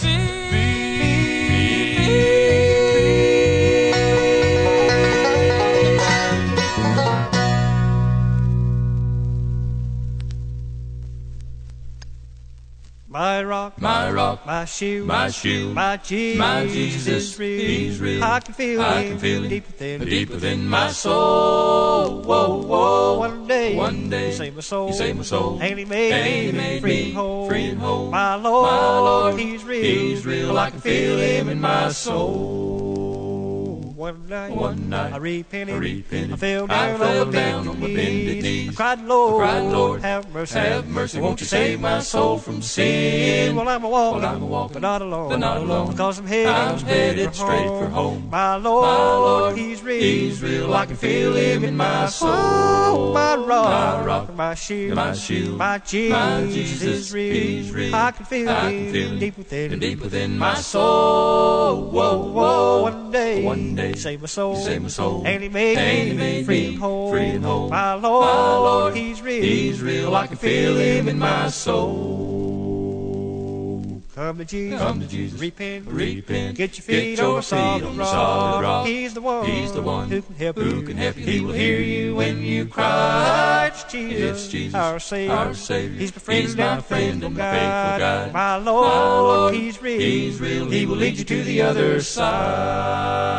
My 13.11 13.43
rock, 13.43 13.81
My 13.81 14.11
rock, 14.11 14.45
my 14.45 14.65
shield, 14.65 15.07
my 15.07 15.29
shield, 15.29 15.73
my 15.73 15.97
Jesus, 15.97 16.37
my 16.37 16.65
Jesus, 16.67 17.07
is 17.07 17.39
real. 17.39 17.59
He's 17.59 17.99
real. 17.99 18.23
I 18.23 18.39
can 18.39 18.53
feel 18.53 18.81
I 18.81 19.01
him 19.01 19.09
can 19.09 19.19
feel 19.19 19.43
him 19.43 19.49
deep 19.49 19.67
within, 19.67 20.05
deep 20.05 20.29
within 20.29 20.69
my 20.69 20.89
soul. 20.91 22.21
Whoa, 22.21 22.61
whoa. 22.61 23.19
One 23.19 23.47
day, 23.69 23.75
One 23.75 24.09
day, 24.09 24.27
you 24.27 24.33
saved 24.33 24.55
my 24.55 24.61
soul, 24.61 24.87
you 24.89 24.93
saved 24.93 25.17
my 25.17 25.23
soul. 25.23 25.59
and 25.61 25.79
he 25.79 25.85
made 25.85 26.11
And 26.11 26.25
me 26.25 26.45
he 26.45 26.51
made 26.51 26.81
free 26.81 27.05
me 27.05 27.11
whole. 27.11 27.47
free 27.49 27.69
and 27.69 27.79
whole. 27.79 28.09
My 28.11 28.35
Lord, 28.35 28.71
My 28.71 28.99
Lord, 28.99 29.39
He's 29.39 29.63
real, 29.63 29.83
He's 29.83 30.25
real. 30.25 30.57
I 30.57 30.69
can 30.71 30.79
feel 30.81 31.17
him 31.17 31.49
in 31.49 31.59
my 31.61 31.89
soul. 31.89 33.08
One 33.99 34.29
night, 34.29 34.51
One 34.55 34.87
night, 34.87 35.11
I 35.11 35.17
repented, 35.17 35.75
I 35.75 35.77
repented. 35.77 36.31
I 36.31 36.35
fell 36.37 36.63
I 36.63 36.67
down, 36.67 36.99
fell 36.99 37.21
on, 37.27 37.31
down 37.33 37.65
my 37.65 37.71
on 37.73 37.79
my 37.81 37.87
bended 37.87 38.43
knees. 38.43 38.69
I 38.69 38.73
cried, 38.73 39.03
Lord, 39.03 39.43
I 39.43 39.45
cried, 39.59 39.71
Lord, 39.73 40.01
have 40.03 40.31
mercy, 40.33 40.57
have 40.59 40.87
mercy, 40.87 41.19
won't 41.19 41.41
you 41.41 41.45
save 41.45 41.81
my 41.81 41.99
soul 41.99 42.37
from 42.37 42.61
sin? 42.61 43.57
Well, 43.57 43.67
I'm 43.67 43.83
a 43.83 43.89
walking, 43.89 44.21
Well, 44.21 44.35
I'm 44.35 44.41
a 44.41 44.45
walking, 44.45 44.73
but 44.75 44.81
not 44.83 45.01
alone, 45.01 45.29
but 45.31 45.39
not 45.39 45.57
alone. 45.57 45.91
because 45.91 46.17
I'm 46.17 46.27
headed, 46.27 46.47
I'm 46.55 46.79
headed 46.79 47.35
straight 47.35 47.67
for 47.67 47.89
home. 47.89 48.29
My 48.31 48.55
Lord, 48.55 48.85
My 48.85 49.15
Lord, 49.17 49.57
He's 49.57 49.83
real, 49.83 50.01
He's 50.01 50.41
real. 50.41 50.73
I 50.73 50.85
can 50.85 50.95
feel 50.95 51.35
Him 51.35 51.65
in 51.65 51.75
my 51.75 52.05
soul. 52.05 52.29
Oh, 52.31 53.11
my 53.13 53.35
rock, 53.35 53.47
My 53.49 54.05
rock, 54.05 54.33
my 54.33 54.55
shield, 54.55 54.95
my 54.95 55.13
shield, 55.13 55.57
my 55.57 55.77
Jesus, 55.79 56.11
my 56.17 56.45
Jesus 56.45 56.81
is 56.83 57.13
real. 57.13 57.35
is 57.35 57.71
real. 57.73 57.93
I 57.93 58.11
can 58.11 58.25
feel 58.25 58.49
I 58.49 58.69
Him 58.69 58.83
can 58.85 58.93
feel 58.93 59.09
Him 59.09 59.19
deep 59.19 59.37
within, 59.37 59.79
deep 59.79 59.99
within 59.99 60.37
my 60.39 60.55
soul. 60.55 61.81
Whoa, 61.91 62.17
whoa. 62.31 62.81
One 62.83 63.11
day, 63.11 63.43
One 63.43 63.75
day, 63.75 63.88
He 63.93 63.99
saved 63.99 64.21
my 64.21 64.27
soul, 64.27 64.55
He 64.55 64.63
saved 64.63 64.83
my 64.83 64.89
soul. 64.89 65.23
and 65.25 65.41
He 65.43 65.49
made 65.49 65.77
And 65.77 66.03
me 66.05 66.11
He 66.11 66.17
made 66.17 66.45
free 66.45 66.59
me 66.61 66.67
and 66.69 66.77
whole. 66.79 67.11
free 67.11 67.29
and 67.29 67.43
whole. 67.45 67.69
My 67.69 67.93
Lord, 67.93 68.25
My 68.25 68.57
Lord, 68.57 68.95
He's 68.95 69.21
real, 69.21 69.41
He's 69.43 69.81
real. 69.81 70.15
I 70.15 70.27
can 70.27 70.37
feel 70.37 70.77
Him 70.77 71.07
in 71.07 71.17
my 71.19 71.49
soul. 71.49 72.28
Come 74.19 74.37
to 74.39 74.43
Jesus, 74.43 74.79
Come 74.81 74.99
to 74.99 75.07
Jesus. 75.07 75.39
repent, 75.39 75.87
Repent. 75.87 76.57
Get 76.57 76.77
your 76.77 76.83
feet 76.83 77.15
Get 77.15 77.19
your 77.19 77.29
on 77.29 77.35
the 77.37 77.41
solid 77.41 77.83
on 77.85 77.95
the 77.95 78.03
solid 78.05 78.61
rock. 78.63 78.85
He's 78.85 79.13
the 79.13 79.21
one, 79.21 79.45
He's 79.45 79.71
the 79.71 79.81
one 79.81 80.09
who 80.09 80.21
can 80.21 80.35
help 80.35 80.57
who 80.57 80.75
you. 80.75 80.81
can 80.81 80.97
help 80.97 81.15
you. 81.15 81.25
He 81.25 81.39
will 81.39 81.53
hear 81.53 81.79
you 81.79 82.15
when 82.15 82.41
you 82.41 82.65
cry. 82.65 83.67
It's 83.71 83.85
Jesus, 83.85 84.21
It's 84.43 84.47
Jesus, 84.51 84.75
our 84.75 84.99
Savior. 84.99 85.33
our 85.33 85.53
Savior. 85.53 85.99
He's 85.99 86.13
my 86.13 86.19
friend 86.19 86.41
He's 86.41 86.57
my 86.57 86.63
and 86.65 86.83
friend 86.85 87.11
faithful 87.13 87.27
and 87.27 87.37
my 87.37 87.51
faithful 87.51 87.99
guide. 87.99 88.33
My 88.33 88.57
Lord, 88.57 88.87
My 88.89 89.19
Lord, 89.21 89.53
He's 89.53 89.81
real. 89.81 89.99
He's 90.01 90.41
real. 90.41 90.69
He 90.69 90.85
will 90.85 90.97
lead 90.97 91.17
you 91.17 91.23
to 91.23 91.41
the 91.43 91.61
other 91.61 92.01
side. 92.01 93.29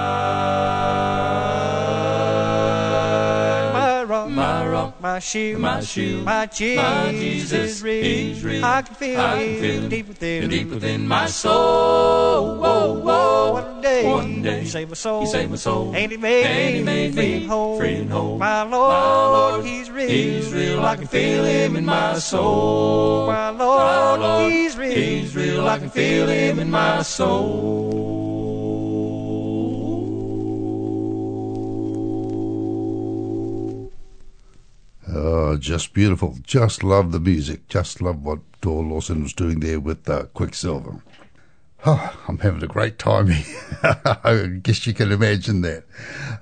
My 5.10 5.16
rock, 5.16 5.60
my 5.60 5.80
shield, 5.80 6.24
my 6.24 6.46
Jesus, 6.46 6.76
my 6.76 7.10
Jesus 7.10 7.52
is 7.52 7.82
real. 7.82 8.04
is 8.04 8.44
real. 8.44 8.64
I 8.64 8.82
can 8.82 8.94
feel 8.94 9.20
I 9.20 9.38
can 9.44 9.60
feel 9.60 9.82
Him 9.82 9.88
deep 9.88 10.08
within, 10.08 10.48
deep 10.50 10.70
within 10.70 11.08
my 11.08 11.26
soul. 11.26 12.56
Whoa, 12.58 12.92
whoa. 13.00 13.52
One 13.54 13.80
day, 13.80 14.04
One 14.06 14.42
day, 14.42 14.60
He 14.60 14.66
saved 14.68 14.90
my 14.90 14.94
soul, 14.94 15.20
He 15.22 15.26
saved 15.26 15.50
my 15.50 15.56
soul. 15.56 15.92
and 15.96 16.12
He 16.12 16.16
made, 16.16 16.44
And 16.46 16.74
He 16.76 16.80
me 16.80 16.84
made 16.84 17.14
free 17.14 17.22
me 17.26 17.36
and 17.38 17.46
whole. 17.50 17.78
free 17.78 17.94
and 17.96 18.10
whole. 18.12 18.38
My 18.38 18.62
Lord, 18.62 18.72
My 18.72 19.26
Lord, 19.26 19.64
He's 19.64 19.90
real. 19.90 20.08
He's 20.08 20.52
real. 20.52 20.84
I 20.84 20.96
can 20.96 21.06
feel 21.08 21.44
Him 21.44 21.74
in 21.76 21.84
my 21.84 22.14
soul. 22.18 23.26
My 23.26 23.48
Lord, 23.50 23.58
My 23.80 24.14
Lord, 24.16 24.52
He's 24.52 24.76
real. 24.76 24.92
He's 24.92 25.34
real. 25.34 25.66
I 25.68 25.78
can 25.80 25.90
feel 25.90 26.28
Him 26.28 26.58
in 26.60 26.70
my 26.70 27.02
soul. 27.02 28.19
Oh, 35.12 35.56
just 35.56 35.92
beautiful. 35.92 36.38
Just 36.42 36.84
love 36.84 37.12
the 37.12 37.20
music. 37.20 37.68
Just 37.68 38.00
love 38.00 38.22
what 38.22 38.38
Doyle 38.60 38.84
Lawson 38.84 39.22
was 39.22 39.32
doing 39.32 39.60
there 39.60 39.80
with 39.80 40.08
uh, 40.08 40.24
Quicksilver. 40.34 41.02
Oh, 41.84 42.14
I'm 42.28 42.38
having 42.38 42.62
a 42.62 42.66
great 42.66 42.98
time 42.98 43.28
here. 43.28 43.56
I 43.82 44.60
guess 44.62 44.86
you 44.86 44.92
can 44.92 45.10
imagine 45.10 45.62
that. 45.62 45.84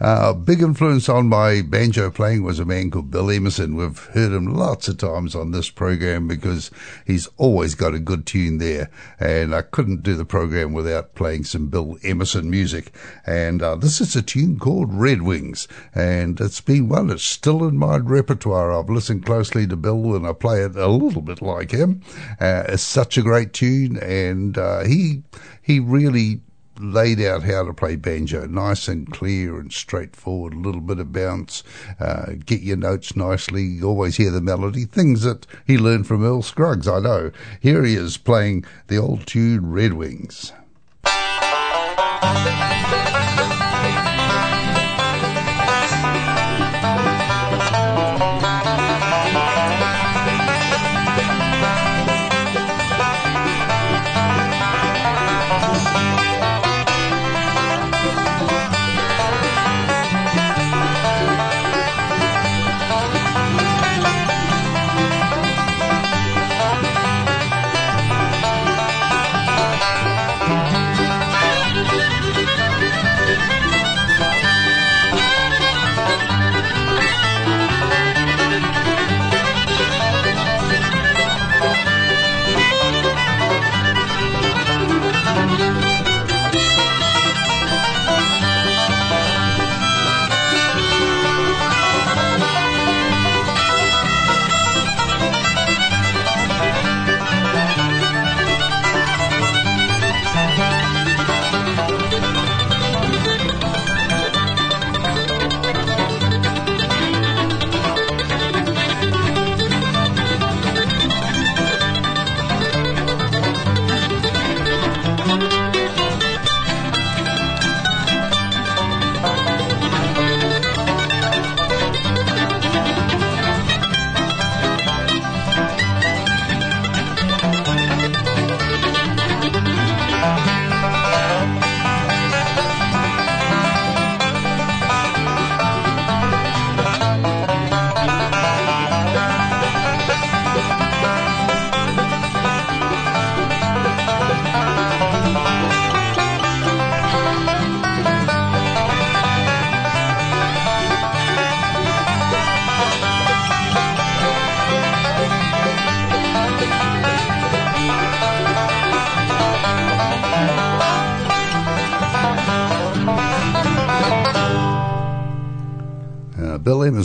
Uh, 0.01 0.33
big 0.33 0.63
influence 0.63 1.09
on 1.09 1.29
my 1.29 1.63
banjo 1.63 2.11
playing 2.11 2.43
was 2.43 2.59
a 2.59 2.65
man 2.65 2.91
called 2.91 3.11
Bill 3.11 3.31
Emerson. 3.31 3.75
We've 3.75 3.99
heard 3.99 4.33
him 4.33 4.55
lots 4.55 4.89
of 4.89 4.99
times 4.99 5.35
on 5.35 5.51
this 5.51 5.71
program 5.71 6.29
because 6.29 6.71
he's 7.07 7.29
always 7.37 7.75
got 7.75 7.95
a 7.95 7.99
good 7.99 8.27
tune 8.27 8.59
there. 8.59 8.91
And 9.19 9.55
I 9.55 9.63
couldn't 9.63 10.03
do 10.03 10.15
the 10.15 10.25
program 10.25 10.73
without 10.73 11.15
playing 11.15 11.45
some 11.45 11.69
Bill 11.69 11.99
Emerson 12.05 12.51
music. 12.51 12.95
And 13.27 13.63
uh, 13.63 13.77
this 13.77 14.01
is 14.01 14.15
a 14.15 14.23
tune 14.23 14.59
called 14.59 14.95
Red 14.95 15.23
Wings. 15.23 15.67
And 15.95 16.41
it's 16.41 16.61
been 16.61 16.89
one 16.89 17.09
that's 17.09 17.23
still 17.23 17.67
in 17.67 17.77
my 17.77 17.97
repertoire. 17.97 18.73
I've 18.73 18.91
listened 18.91 19.27
closely 19.27 19.67
to 19.67 19.77
Bill 19.77 20.15
and 20.15 20.27
I 20.27 20.33
play 20.33 20.63
it 20.63 20.77
a 20.77 20.87
little 20.87 21.23
bit 21.23 21.43
like 21.43 21.73
him. 21.73 22.03
Uh, 22.41 22.65
it's 22.69 22.83
such 22.83 23.19
a 23.19 23.23
great 23.23 23.53
tune. 23.53 23.97
And 23.99 24.57
uh, 24.57 24.85
he 24.85 25.23
he 25.61 25.81
really 25.81 26.41
laid 26.81 27.20
out 27.20 27.43
how 27.43 27.64
to 27.64 27.72
play 27.72 27.97
banjo, 27.97 28.47
nice 28.47 28.89
and 28.89 29.11
clear 29.12 29.59
and 29.59 29.72
straightforward, 29.72 30.55
a 30.55 30.59
little 30.59 30.81
bit 30.81 30.99
of 30.99 31.12
bounce, 31.12 31.62
uh, 32.01 32.33
get 32.45 32.61
your 32.61 32.76
notes 32.76 33.16
nicely, 33.16 33.83
always 33.83 34.16
hear 34.16 34.31
the 34.31 34.41
melody, 34.41 34.85
things 34.85 35.22
that 35.22 35.47
he 35.66 35.79
learned 35.79 36.07
from 36.07 36.24
Earl 36.24 36.43
Scruggs, 36.43 36.89
I 36.89 37.01
know. 37.01 37.31
Here 37.61 37.85
he 37.85 37.95
is 37.95 38.16
playing 38.16 38.64
the 38.87 38.97
old 38.97 39.26
tune 39.26 39.70
Red 39.70 39.95
Wings. 39.95 40.53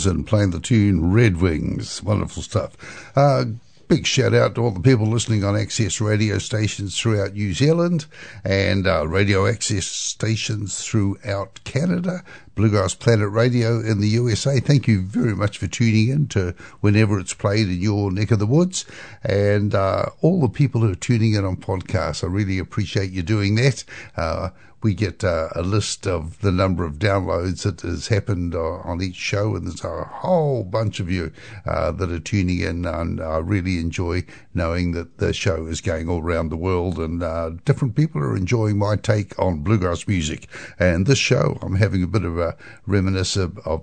Emerson 0.04 0.24
playing 0.24 0.50
the 0.50 0.60
tune 0.60 1.12
Red 1.12 1.38
Wings. 1.38 2.02
Wonderful 2.02 2.42
stuff. 2.42 2.76
Uh, 3.16 3.44
big 3.88 4.06
shout 4.06 4.34
out 4.34 4.54
to 4.54 4.60
all 4.60 4.70
the 4.70 4.80
people 4.80 5.06
listening 5.06 5.44
on 5.44 5.56
access 5.56 5.98
radio 5.98 6.36
stations 6.36 6.98
throughout 6.98 7.32
New 7.32 7.54
Zealand 7.54 8.04
and 8.44 8.86
uh, 8.86 9.06
radio 9.08 9.46
access 9.46 9.86
stations 9.86 10.84
throughout 10.84 11.60
Canada, 11.64 12.22
Bluegrass 12.54 12.94
Planet 12.94 13.30
Radio 13.30 13.80
in 13.80 14.00
the 14.00 14.08
USA. 14.08 14.60
Thank 14.60 14.86
you 14.86 15.02
very 15.02 15.34
much 15.34 15.58
for 15.58 15.66
tuning 15.66 16.08
in 16.08 16.28
to 16.28 16.54
whenever 16.80 17.18
it's 17.18 17.34
played 17.34 17.68
in 17.68 17.80
your 17.80 18.12
neck 18.12 18.30
of 18.30 18.38
the 18.38 18.46
woods. 18.46 18.84
And 19.22 19.74
uh, 19.74 20.06
all 20.20 20.40
the 20.40 20.48
people 20.48 20.82
who 20.82 20.92
are 20.92 20.96
tuning 20.96 21.34
in 21.34 21.44
on 21.44 21.56
podcasts, 21.56 22.22
I 22.22 22.28
really 22.28 22.58
appreciate 22.58 23.10
you 23.10 23.22
doing 23.22 23.56
that. 23.56 23.84
Uh, 24.16 24.50
we 24.84 24.92
get 24.92 25.24
uh, 25.24 25.48
a 25.54 25.62
list 25.62 26.06
of 26.06 26.38
the 26.42 26.52
number 26.52 26.84
of 26.84 26.98
downloads 26.98 27.62
that 27.62 27.80
has 27.80 28.08
happened 28.08 28.54
uh, 28.54 28.74
on 28.84 29.00
each 29.00 29.16
show, 29.16 29.56
and 29.56 29.66
there's 29.66 29.82
a 29.82 30.04
whole 30.04 30.62
bunch 30.62 31.00
of 31.00 31.10
you 31.10 31.32
uh, 31.64 31.90
that 31.90 32.12
are 32.12 32.20
tuning 32.20 32.60
in, 32.60 32.84
and 32.84 33.18
I 33.18 33.38
really 33.38 33.78
enjoy 33.78 34.24
knowing 34.52 34.92
that 34.92 35.16
the 35.16 35.32
show 35.32 35.64
is 35.64 35.80
going 35.80 36.10
all 36.10 36.20
around 36.20 36.50
the 36.50 36.58
world, 36.58 36.98
and 36.98 37.22
uh, 37.22 37.52
different 37.64 37.96
people 37.96 38.20
are 38.20 38.36
enjoying 38.36 38.78
my 38.78 38.96
take 38.96 39.36
on 39.38 39.62
bluegrass 39.62 40.06
music. 40.06 40.48
And 40.78 41.06
this 41.06 41.18
show, 41.18 41.58
I'm 41.62 41.76
having 41.76 42.02
a 42.02 42.06
bit 42.06 42.24
of 42.24 42.38
Uh, 42.44 42.48
a 42.48 42.54
reminisce 42.86 43.36
of, 43.36 43.58
of, 43.64 43.82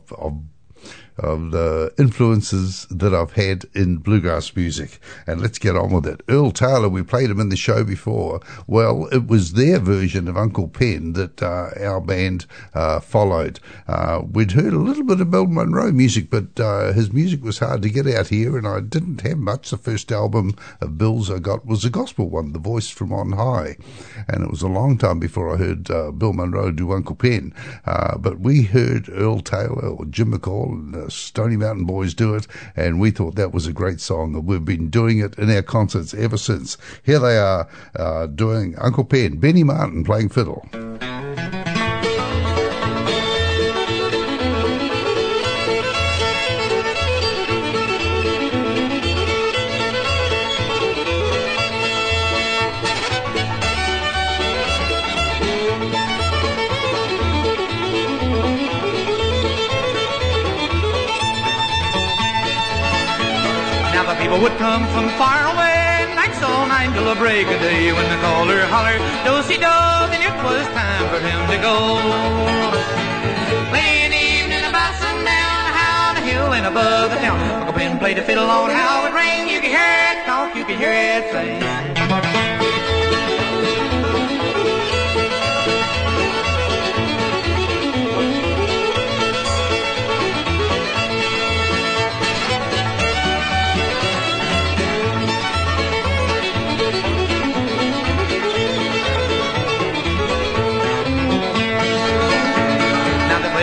of 1.18 1.52
the 1.52 1.94
influences 1.98 2.88
that 2.90 3.14
I've 3.14 3.34
had 3.34 3.66
in 3.74 3.98
bluegrass 3.98 4.56
music. 4.56 5.00
And 5.28 5.42
let's 5.42 5.60
get 5.60 5.76
on 5.76 5.92
with 5.92 6.08
it. 6.08 6.22
Earl 6.28 6.52
Taylor, 6.52 6.90
we 6.90 7.04
played 7.04 7.30
him 7.30 7.40
in 7.40 7.50
the 7.50 7.56
show 7.56 7.84
before. 7.84 8.42
Well, 8.68 9.08
it 9.12 9.28
was 9.28 9.54
their 9.54 9.80
version 9.80 10.28
of 10.28 10.38
Uncle 10.38 10.68
Pen 10.68 11.14
that 11.14 11.42
uh, 11.42 11.70
our 11.80 12.02
band 12.02 12.46
uh, 12.74 13.00
followed. 13.00 13.60
Uh, 13.88 14.22
we'd 14.32 14.52
heard 14.52 14.74
a 14.74 14.80
little 14.80 15.04
bit 15.04 15.22
of 15.22 15.32
Bill 15.32 15.48
Monroe 15.48 15.92
music, 15.92 16.30
but 16.30 16.60
uh, 16.60 16.94
his 16.94 17.12
music 17.12 17.44
was 17.44 17.60
hard 17.60 17.82
to 17.82 17.90
get 17.90 18.08
out 18.08 18.28
here, 18.30 18.58
and 18.58 18.68
I 18.68 18.80
didn't 18.80 19.22
have 19.22 19.38
much. 19.38 19.70
The 19.70 19.78
first 19.78 20.12
album 20.12 20.56
of 20.80 20.98
Bill's 20.98 21.30
I 21.30 21.40
got 21.40 21.66
was 21.66 21.86
a 21.86 21.90
gospel 21.90 22.30
one, 22.30 22.54
The 22.54 22.60
Voice 22.60 22.90
from 22.90 23.14
On 23.14 23.34
High. 23.34 23.78
And 24.28 24.44
it 24.44 24.50
was 24.50 24.62
a 24.62 24.68
long 24.68 24.98
time 24.98 25.20
before 25.20 25.54
I 25.54 25.58
heard 25.58 25.90
uh, 25.92 26.12
Bill 26.12 26.34
Monroe 26.34 26.72
do 26.72 26.92
Uncle 26.92 27.16
Pen. 27.16 27.54
Uh, 27.86 28.18
but 28.18 28.40
we 28.40 28.64
heard 28.64 29.10
Earl 29.10 29.42
Taylor 29.42 29.90
or 29.90 30.06
Jim 30.06 30.34
McCall 30.34 30.72
and 30.72 31.11
Stony 31.12 31.58
Mountain 31.58 31.86
Boys 31.86 32.14
do 32.14 32.36
it, 32.36 32.48
and 32.76 33.00
we 33.00 33.12
thought 33.12 33.36
that 33.36 33.54
was 33.54 33.68
a 33.68 33.74
great 33.74 34.00
song, 34.00 34.36
and 34.36 34.46
we've 34.46 34.66
been 34.66 34.90
doing 34.90 35.20
it 35.20 35.38
in 35.38 35.50
our 35.50 35.62
concerts 35.62 36.14
ever 36.14 36.38
since. 36.38 36.78
Here 37.04 37.20
they 37.20 37.38
are 37.38 37.68
uh, 37.96 38.28
doing 38.28 38.76
Uncle 38.78 39.06
Pen, 39.06 39.38
Benny 39.38 39.64
Martin 39.64 40.04
playing 40.04 40.30
fiddle. 40.30 40.68
Come 64.72 64.88
from 64.96 65.10
far 65.20 65.52
away, 65.52 66.16
nights 66.16 66.42
all 66.42 66.66
night 66.66 66.94
till 66.94 67.04
the 67.04 67.20
break 67.20 67.46
of 67.46 67.60
day. 67.60 67.92
When 67.92 68.08
the 68.10 68.16
caller 68.24 68.64
hollered, 68.72 69.04
do-si-do, 69.28 69.68
then 70.08 70.22
it 70.24 70.32
was 70.48 70.66
time 70.68 71.10
for 71.12 71.20
him 71.20 71.40
to 71.52 71.58
go. 71.60 71.76
Playing 73.68 74.14
evening 74.14 74.64
about 74.64 74.96
sundown, 74.96 75.62
how 75.76 76.14
the 76.14 76.22
hill 76.22 76.54
and 76.54 76.66
above 76.68 77.12
the 77.12 77.18
town. 77.18 77.38
Uncle 77.52 77.74
Pen 77.74 78.00
played 78.00 78.16
the 78.16 78.22
fiddle 78.22 78.50
on 78.50 78.70
how 78.70 79.08
it 79.08 79.14
rang. 79.14 79.50
You 79.50 79.60
could 79.60 79.72
hear 79.72 79.92
it 80.12 80.26
talk, 80.26 80.56
you 80.56 80.64
could 80.64 80.78
hear 80.78 80.94
it 80.94 81.30
sing. 81.34 82.51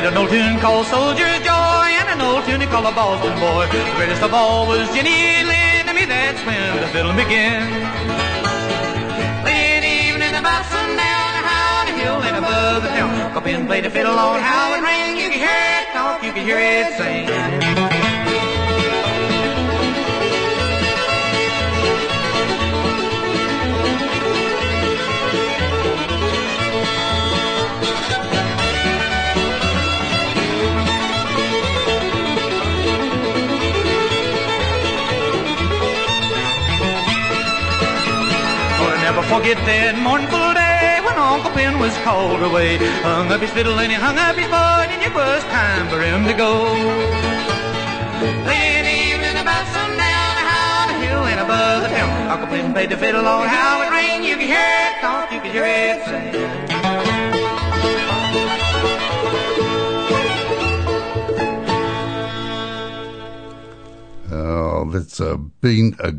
An 0.08 0.16
old 0.16 0.30
tune 0.30 0.58
called 0.58 0.86
Soldier's 0.86 1.44
Joy 1.44 1.84
and 2.00 2.08
an 2.08 2.20
old 2.22 2.42
tune 2.46 2.66
called 2.72 2.86
The 2.86 2.92
Boston 2.92 3.38
Boy. 3.40 3.68
The 3.68 3.92
greatest 3.96 4.22
of 4.22 4.32
all 4.32 4.66
was 4.66 4.88
Jenny 4.96 5.44
Lind. 5.44 5.86
To 5.86 5.92
me, 5.92 6.06
that's 6.06 6.40
when 6.46 6.80
the 6.80 6.88
fiddle 6.88 7.12
began. 7.12 7.68
Playing 9.44 9.84
evening 9.84 10.34
about 10.34 10.64
sundown, 10.64 11.44
on 11.44 11.86
the 11.92 11.92
hill 12.00 12.22
and 12.22 12.36
above 12.38 12.84
the 12.84 12.88
town. 12.88 13.20
Uncle 13.20 13.42
Pen 13.42 13.66
played 13.66 13.84
the 13.84 13.90
fiddle 13.90 14.18
on 14.18 14.40
how 14.40 14.74
it 14.76 14.80
rang. 14.80 15.18
You 15.18 15.28
could 15.28 15.40
hear 15.40 15.50
it 15.52 15.92
talk, 15.92 16.24
you 16.24 16.32
could 16.32 16.42
hear 16.42 16.58
it 16.58 16.96
sing. 16.96 18.17
Forget 39.38 39.62
that 39.70 39.94
mournful 40.02 40.50
day 40.50 40.98
when 41.06 41.14
Uncle 41.14 41.54
Pen 41.54 41.78
was 41.78 41.94
called 42.02 42.42
away. 42.42 42.74
Hung 43.06 43.30
up 43.30 43.40
his 43.40 43.54
fiddle 43.54 43.78
and 43.78 43.86
he 43.86 43.94
hung 43.94 44.18
up 44.18 44.34
his 44.34 44.50
boy, 44.50 44.90
and 44.90 44.98
it 44.98 45.14
was 45.14 45.46
time 45.46 45.86
for 45.86 46.02
him 46.02 46.26
to 46.26 46.34
go. 46.34 46.66
Playing 48.42 48.82
evening 48.82 49.38
about 49.38 49.62
sundown, 49.70 50.34
how 50.42 50.90
the 50.90 50.98
hill 51.06 51.22
and 51.22 51.38
above 51.38 51.86
the 51.86 51.88
town. 51.94 52.26
Uncle 52.26 52.48
Pen 52.50 52.72
played 52.74 52.90
the 52.90 52.96
fiddle 52.96 53.28
on 53.28 53.46
how 53.46 53.86
it 53.86 53.90
rang. 53.94 54.26
You 54.26 54.34
could 54.34 54.50
hear 54.50 54.58
it 54.58 54.98
talk, 55.06 55.30
you 55.30 55.38
could 55.38 55.54
hear 55.54 55.70
it 55.70 56.02
sing. 56.02 56.34
Oh, 64.34 64.90
that's 64.90 65.20
uh, 65.20 65.36
been 65.62 65.94
a 66.00 66.10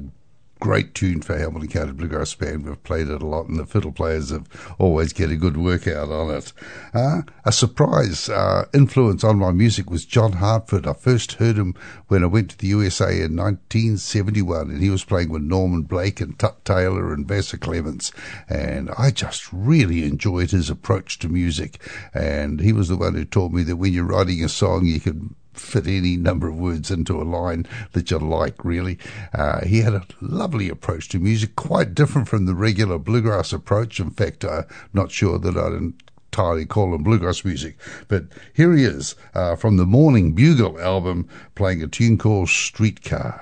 great 0.60 0.93
tune 0.93 1.22
for 1.22 1.38
Hamilton 1.38 1.70
County 1.70 1.91
Bluegrass 1.93 2.34
Band. 2.36 2.66
We've 2.66 2.84
played 2.84 3.07
it 3.07 3.22
a 3.22 3.26
lot, 3.26 3.47
and 3.47 3.57
the 3.57 3.66
fiddle 3.66 3.91
players 3.91 4.30
have 4.30 4.47
always 4.78 5.14
get 5.14 5.32
a 5.32 5.38
good 5.38 5.57
workout 5.57 6.10
on 6.10 6.30
it. 6.32 6.51
Uh, 6.93 7.22
a 7.45 7.51
surprise 7.51 8.30
uh, 8.30 8.66
influence 8.74 9.24
on 9.24 9.39
my 9.39 9.51
music 9.51 9.89
was 9.89 10.05
John 10.05 10.34
Hartford. 10.34 10.86
I 10.86 10.93
first 10.93 11.34
heard 11.34 11.57
him 11.57 11.76
when 12.07 12.24
I 12.24 12.28
went 12.28 12.51
to 12.51 12.57
the 12.57 12.68
USA 12.68 13.07
in 13.22 13.38
1971, 13.38 14.70
and 14.70 14.82
he 14.82 14.89
was 14.89 15.05
playing 15.05 15.30
with 15.30 15.41
Norman 15.41 15.84
Blake 15.84 16.20
and 16.20 16.38
Tut 16.38 16.64
Taylor 16.66 17.14
and 17.14 17.28
Vassar 17.28 17.57
Clements, 17.57 18.12
and 18.49 18.89
I 18.97 19.12
just 19.12 19.51
really 19.53 20.03
enjoyed 20.03 20.51
his 20.51 20.70
approach 20.70 21.20
to 21.20 21.30
music. 21.30 21.82
And 22.14 22.60
he 22.60 22.74
was 22.74 22.89
the 22.89 22.97
one 22.97 23.16
who 23.16 23.26
taught 23.26 23.51
me 23.51 23.64
that 23.64 23.78
when 23.78 23.93
you're 23.93 24.03
writing 24.05 24.43
a 24.43 24.49
song, 24.49 24.86
you 24.86 24.99
can 24.99 25.36
fit 25.60 25.88
any 25.88 26.18
number 26.18 26.47
of 26.47 26.57
words 26.57 26.89
into 26.89 27.22
a 27.22 27.24
line 27.24 27.66
that 27.93 28.12
you 28.12 28.20
like, 28.20 28.64
really. 28.64 28.97
Uh, 29.34 29.66
he 29.66 29.82
had 29.82 29.93
a 29.93 30.05
lovely 30.22 30.70
approach 30.70 31.10
to 31.10 31.20
music, 31.20 31.55
quite 31.55 31.93
different 31.93 32.28
from 32.28 32.45
the 32.45 32.55
regular 32.55 32.97
bluegrass 32.97 33.53
approach. 33.53 33.99
In 33.99 34.12
fact, 34.12 34.43
I'm 34.45 34.66
not 34.93 35.12
sure 35.12 35.38
that 35.39 35.57
I'd 35.57 35.74
entirely 35.74 36.66
call 36.66 36.93
him 36.93 37.03
bluegrass 37.03 37.43
music. 37.43 37.78
But 38.07 38.26
here 38.53 38.74
he 38.74 38.84
is 38.84 39.16
uh, 39.34 39.55
from 39.55 39.78
the 39.78 39.86
Morning 39.86 40.34
Bugle 40.34 40.80
album, 40.80 41.28
playing 41.55 41.84
a 41.84 41.88
tune 41.88 42.18
called 42.18 42.49
Streetcar. 42.49 43.41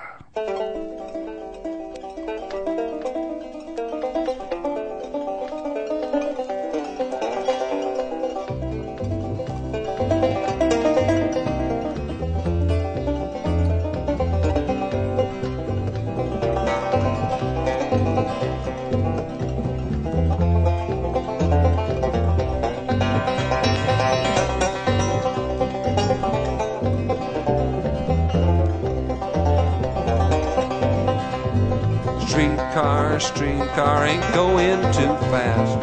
Streetcar, 32.98 33.20
streetcar 33.20 34.06
ain't 34.06 34.34
going 34.34 34.82
too 34.91 35.14
fast. 35.30 35.78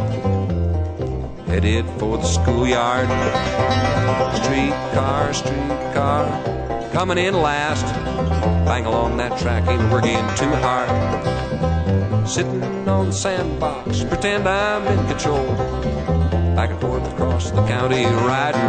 Headed 1.47 1.87
for 2.01 2.19
the 2.19 2.25
schoolyard. 2.25 3.07
Streetcar, 4.43 5.33
streetcar, 5.33 6.91
coming 6.93 7.19
in 7.19 7.35
last. 7.35 7.85
Bang 8.67 8.87
along 8.87 9.17
that 9.19 9.39
track, 9.39 9.69
ain't 9.69 9.93
working 9.93 10.19
too 10.35 10.51
hard. 10.67 10.91
Sitting 12.29 12.89
on 12.89 13.07
the 13.07 13.12
sandbox, 13.12 14.03
pretend 14.03 14.49
I'm 14.49 14.85
in 14.89 15.07
control. 15.07 15.47
Back 16.57 16.71
and 16.71 16.81
forth 16.81 17.07
across 17.12 17.53
the 17.53 17.65
county 17.67 18.07
riding. 18.07 18.61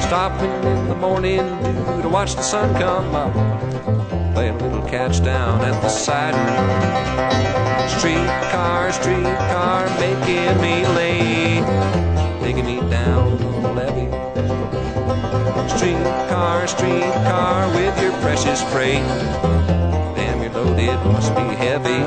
Stopping 0.00 0.50
in 0.50 0.88
the 0.88 0.94
morning 0.94 1.44
dew 1.62 2.00
to 2.00 2.08
watch 2.08 2.34
the 2.34 2.42
sun 2.42 2.72
come 2.80 3.14
up. 3.14 3.93
Playing 4.34 4.58
little 4.58 4.82
catch 4.82 5.22
down 5.22 5.60
at 5.60 5.80
the 5.80 5.88
siding. 5.88 6.40
Streetcar, 7.98 8.92
streetcar, 8.92 9.86
making 10.00 10.60
me 10.60 10.84
late, 10.88 11.64
taking 12.42 12.66
me 12.66 12.80
down 12.90 13.38
the 13.62 13.72
levee. 13.72 14.10
Streetcar, 15.76 16.66
streetcar, 16.66 17.68
with 17.76 17.96
your 18.02 18.12
precious 18.22 18.60
freight. 18.72 19.06
Damn, 20.16 20.42
your 20.42 20.52
load, 20.52 20.80
it 20.80 20.98
must 21.06 21.32
be 21.36 21.54
heavy. 21.54 22.02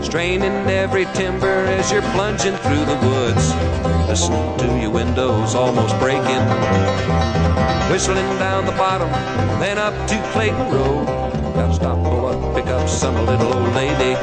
Straining 0.00 0.52
every 0.68 1.06
timber 1.06 1.64
as 1.66 1.90
you're 1.90 2.02
plunging 2.12 2.56
through 2.58 2.84
the 2.84 2.98
woods. 3.08 3.52
Listen 4.08 4.58
to 4.58 4.80
your 4.80 4.90
windows 4.90 5.56
almost 5.56 5.98
breaking. 5.98 7.73
Whistling 7.90 8.38
down 8.38 8.66
the 8.66 8.72
bottom, 8.72 9.10
then 9.60 9.78
up 9.78 9.94
to 10.08 10.16
Clayton 10.32 10.72
Road. 10.72 11.06
Gotta 11.54 11.74
stop, 11.74 12.02
pull 12.02 12.26
up, 12.26 12.54
pick 12.54 12.66
up 12.66 12.88
some 12.88 13.14
little 13.26 13.52
old 13.52 13.74
lady. 13.74 14.14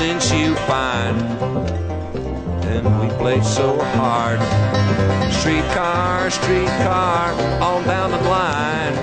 Wasn't 0.00 0.40
you 0.40 0.54
fine? 0.64 1.20
And 2.72 2.84
we 3.00 3.08
played 3.18 3.44
so 3.44 3.78
hard. 3.96 4.40
Streetcar, 5.30 6.30
streetcar, 6.30 7.34
all 7.60 7.82
down 7.82 8.10
the 8.10 8.22
line. 8.22 8.94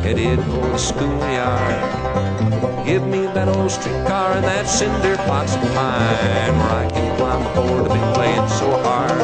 Headed 0.00 0.42
for 0.44 0.66
the 0.72 0.78
schoolyard. 0.78 1.76
Give 2.86 3.06
me 3.06 3.26
that 3.34 3.48
old 3.48 3.70
streetcar 3.70 4.32
and 4.32 4.44
that 4.44 4.66
cinder 4.66 5.16
box 5.28 5.56
of 5.56 5.62
pine 5.74 6.56
where 6.56 6.70
I 6.70 6.88
can 6.90 7.14
climb 7.18 7.46
aboard 7.46 7.84
to 7.84 7.90
be 7.92 8.00
playing 8.14 8.48
so 8.48 8.70
hard. 8.82 9.20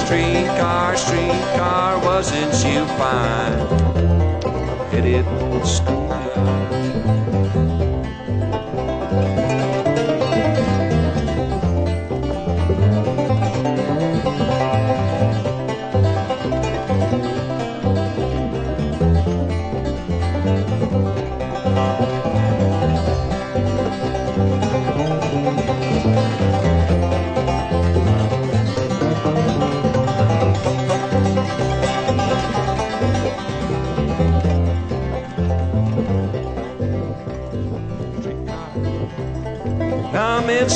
Streetcar, 0.00 0.96
streetcar, 0.96 2.00
wasn't 2.04 2.52
you 2.66 2.84
fine? 2.98 3.52
Headed 4.90 5.24
for 5.26 5.60
the 5.60 5.64
schoolyard. 5.64 7.37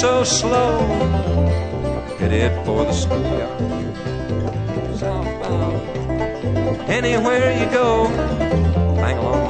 So 0.02 0.24
slow, 0.24 0.80
headed 2.18 2.50
for 2.66 2.84
the 2.84 2.92
schoolyard. 2.92 3.60
Southbound, 4.98 5.80
anywhere 6.90 7.52
you 7.56 7.70
go, 7.70 8.06
hang 8.98 9.16
along 9.18 9.41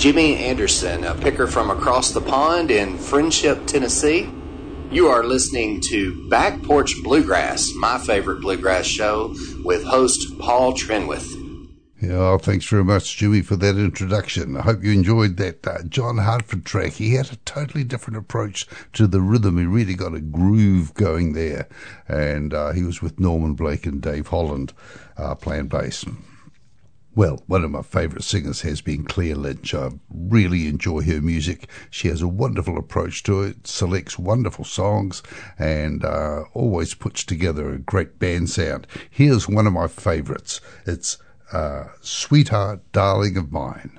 Jimmy 0.00 0.36
Anderson, 0.36 1.04
a 1.04 1.14
picker 1.14 1.46
from 1.46 1.68
across 1.68 2.12
the 2.12 2.22
pond 2.22 2.70
in 2.70 2.96
Friendship, 2.96 3.66
Tennessee. 3.66 4.32
You 4.90 5.08
are 5.08 5.22
listening 5.22 5.82
to 5.82 6.26
Back 6.30 6.62
Porch 6.62 6.94
Bluegrass, 7.02 7.74
my 7.74 7.98
favorite 7.98 8.40
bluegrass 8.40 8.86
show, 8.86 9.34
with 9.62 9.84
host 9.84 10.38
Paul 10.38 10.72
Trenwith. 10.72 11.36
Yeah, 12.00 12.38
thanks 12.38 12.64
very 12.64 12.82
much, 12.82 13.14
Jimmy, 13.18 13.42
for 13.42 13.56
that 13.56 13.76
introduction. 13.76 14.56
I 14.56 14.62
hope 14.62 14.82
you 14.82 14.90
enjoyed 14.92 15.36
that 15.36 15.66
uh, 15.66 15.82
John 15.82 16.16
Hartford 16.16 16.64
track. 16.64 16.92
He 16.92 17.16
had 17.16 17.30
a 17.30 17.36
totally 17.44 17.84
different 17.84 18.16
approach 18.16 18.66
to 18.94 19.06
the 19.06 19.20
rhythm. 19.20 19.58
He 19.58 19.66
really 19.66 19.96
got 19.96 20.14
a 20.14 20.20
groove 20.20 20.94
going 20.94 21.34
there. 21.34 21.68
And 22.08 22.54
uh, 22.54 22.72
he 22.72 22.84
was 22.84 23.02
with 23.02 23.20
Norman 23.20 23.52
Blake 23.52 23.84
and 23.84 24.00
Dave 24.00 24.28
Holland 24.28 24.72
uh, 25.18 25.34
playing 25.34 25.68
bass. 25.68 26.06
Well, 27.14 27.42
one 27.48 27.64
of 27.64 27.72
my 27.72 27.82
favourite 27.82 28.22
singers 28.22 28.60
has 28.60 28.80
been 28.80 29.04
Claire 29.04 29.34
Lynch. 29.34 29.74
I 29.74 29.90
really 30.08 30.68
enjoy 30.68 31.02
her 31.02 31.20
music. 31.20 31.68
She 31.90 32.06
has 32.06 32.22
a 32.22 32.28
wonderful 32.28 32.78
approach 32.78 33.24
to 33.24 33.42
it, 33.42 33.66
selects 33.66 34.16
wonderful 34.18 34.64
songs, 34.64 35.22
and 35.58 36.04
uh, 36.04 36.44
always 36.54 36.94
puts 36.94 37.24
together 37.24 37.72
a 37.72 37.78
great 37.78 38.20
band 38.20 38.50
sound. 38.50 38.86
Here's 39.10 39.48
one 39.48 39.66
of 39.66 39.72
my 39.72 39.88
favourites. 39.88 40.60
It's 40.86 41.18
uh, 41.52 41.88
Sweetheart, 42.00 42.80
Darling 42.92 43.36
of 43.36 43.50
Mine. 43.50 43.98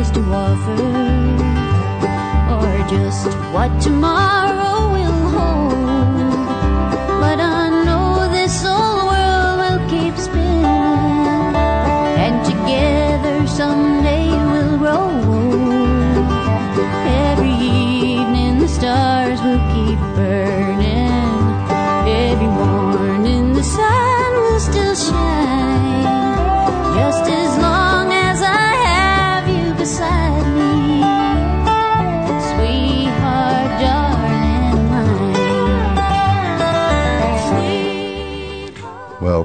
Has 0.00 0.10
to 0.12 0.22
offer, 0.32 0.80
or 2.56 2.88
just 2.88 3.26
what 3.52 3.70
tomorrow 3.82 4.92
will 4.94 5.28
hold. 5.28 5.79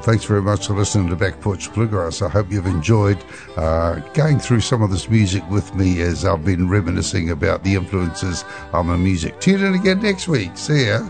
Thanks 0.06 0.24
very 0.24 0.41
much 0.41 0.68
for 0.68 0.76
listening 0.76 1.10
to 1.10 1.16
Back 1.16 1.41
Porch 1.41 1.74
Bluegrass. 1.74 2.22
I 2.22 2.30
hope 2.30 2.51
you've 2.51 2.68
enjoyed 2.68 3.18
uh, 3.58 3.95
going 4.14 4.38
through 4.38 4.62
some 4.62 4.84
of 4.84 4.91
this 4.91 5.10
music 5.10 5.43
with 5.49 5.74
me 5.74 5.99
as 6.01 6.26
I've 6.26 6.45
been 6.45 6.70
reminiscing 6.70 7.32
about 7.32 7.64
the 7.64 7.74
influences 7.74 8.45
on 8.72 8.86
my 8.86 8.97
music. 8.97 9.39
Tune 9.39 9.64
in 9.64 9.74
again 9.74 10.01
next 10.03 10.28
week. 10.28 10.56
See 10.58 10.86
ya. 10.86 11.10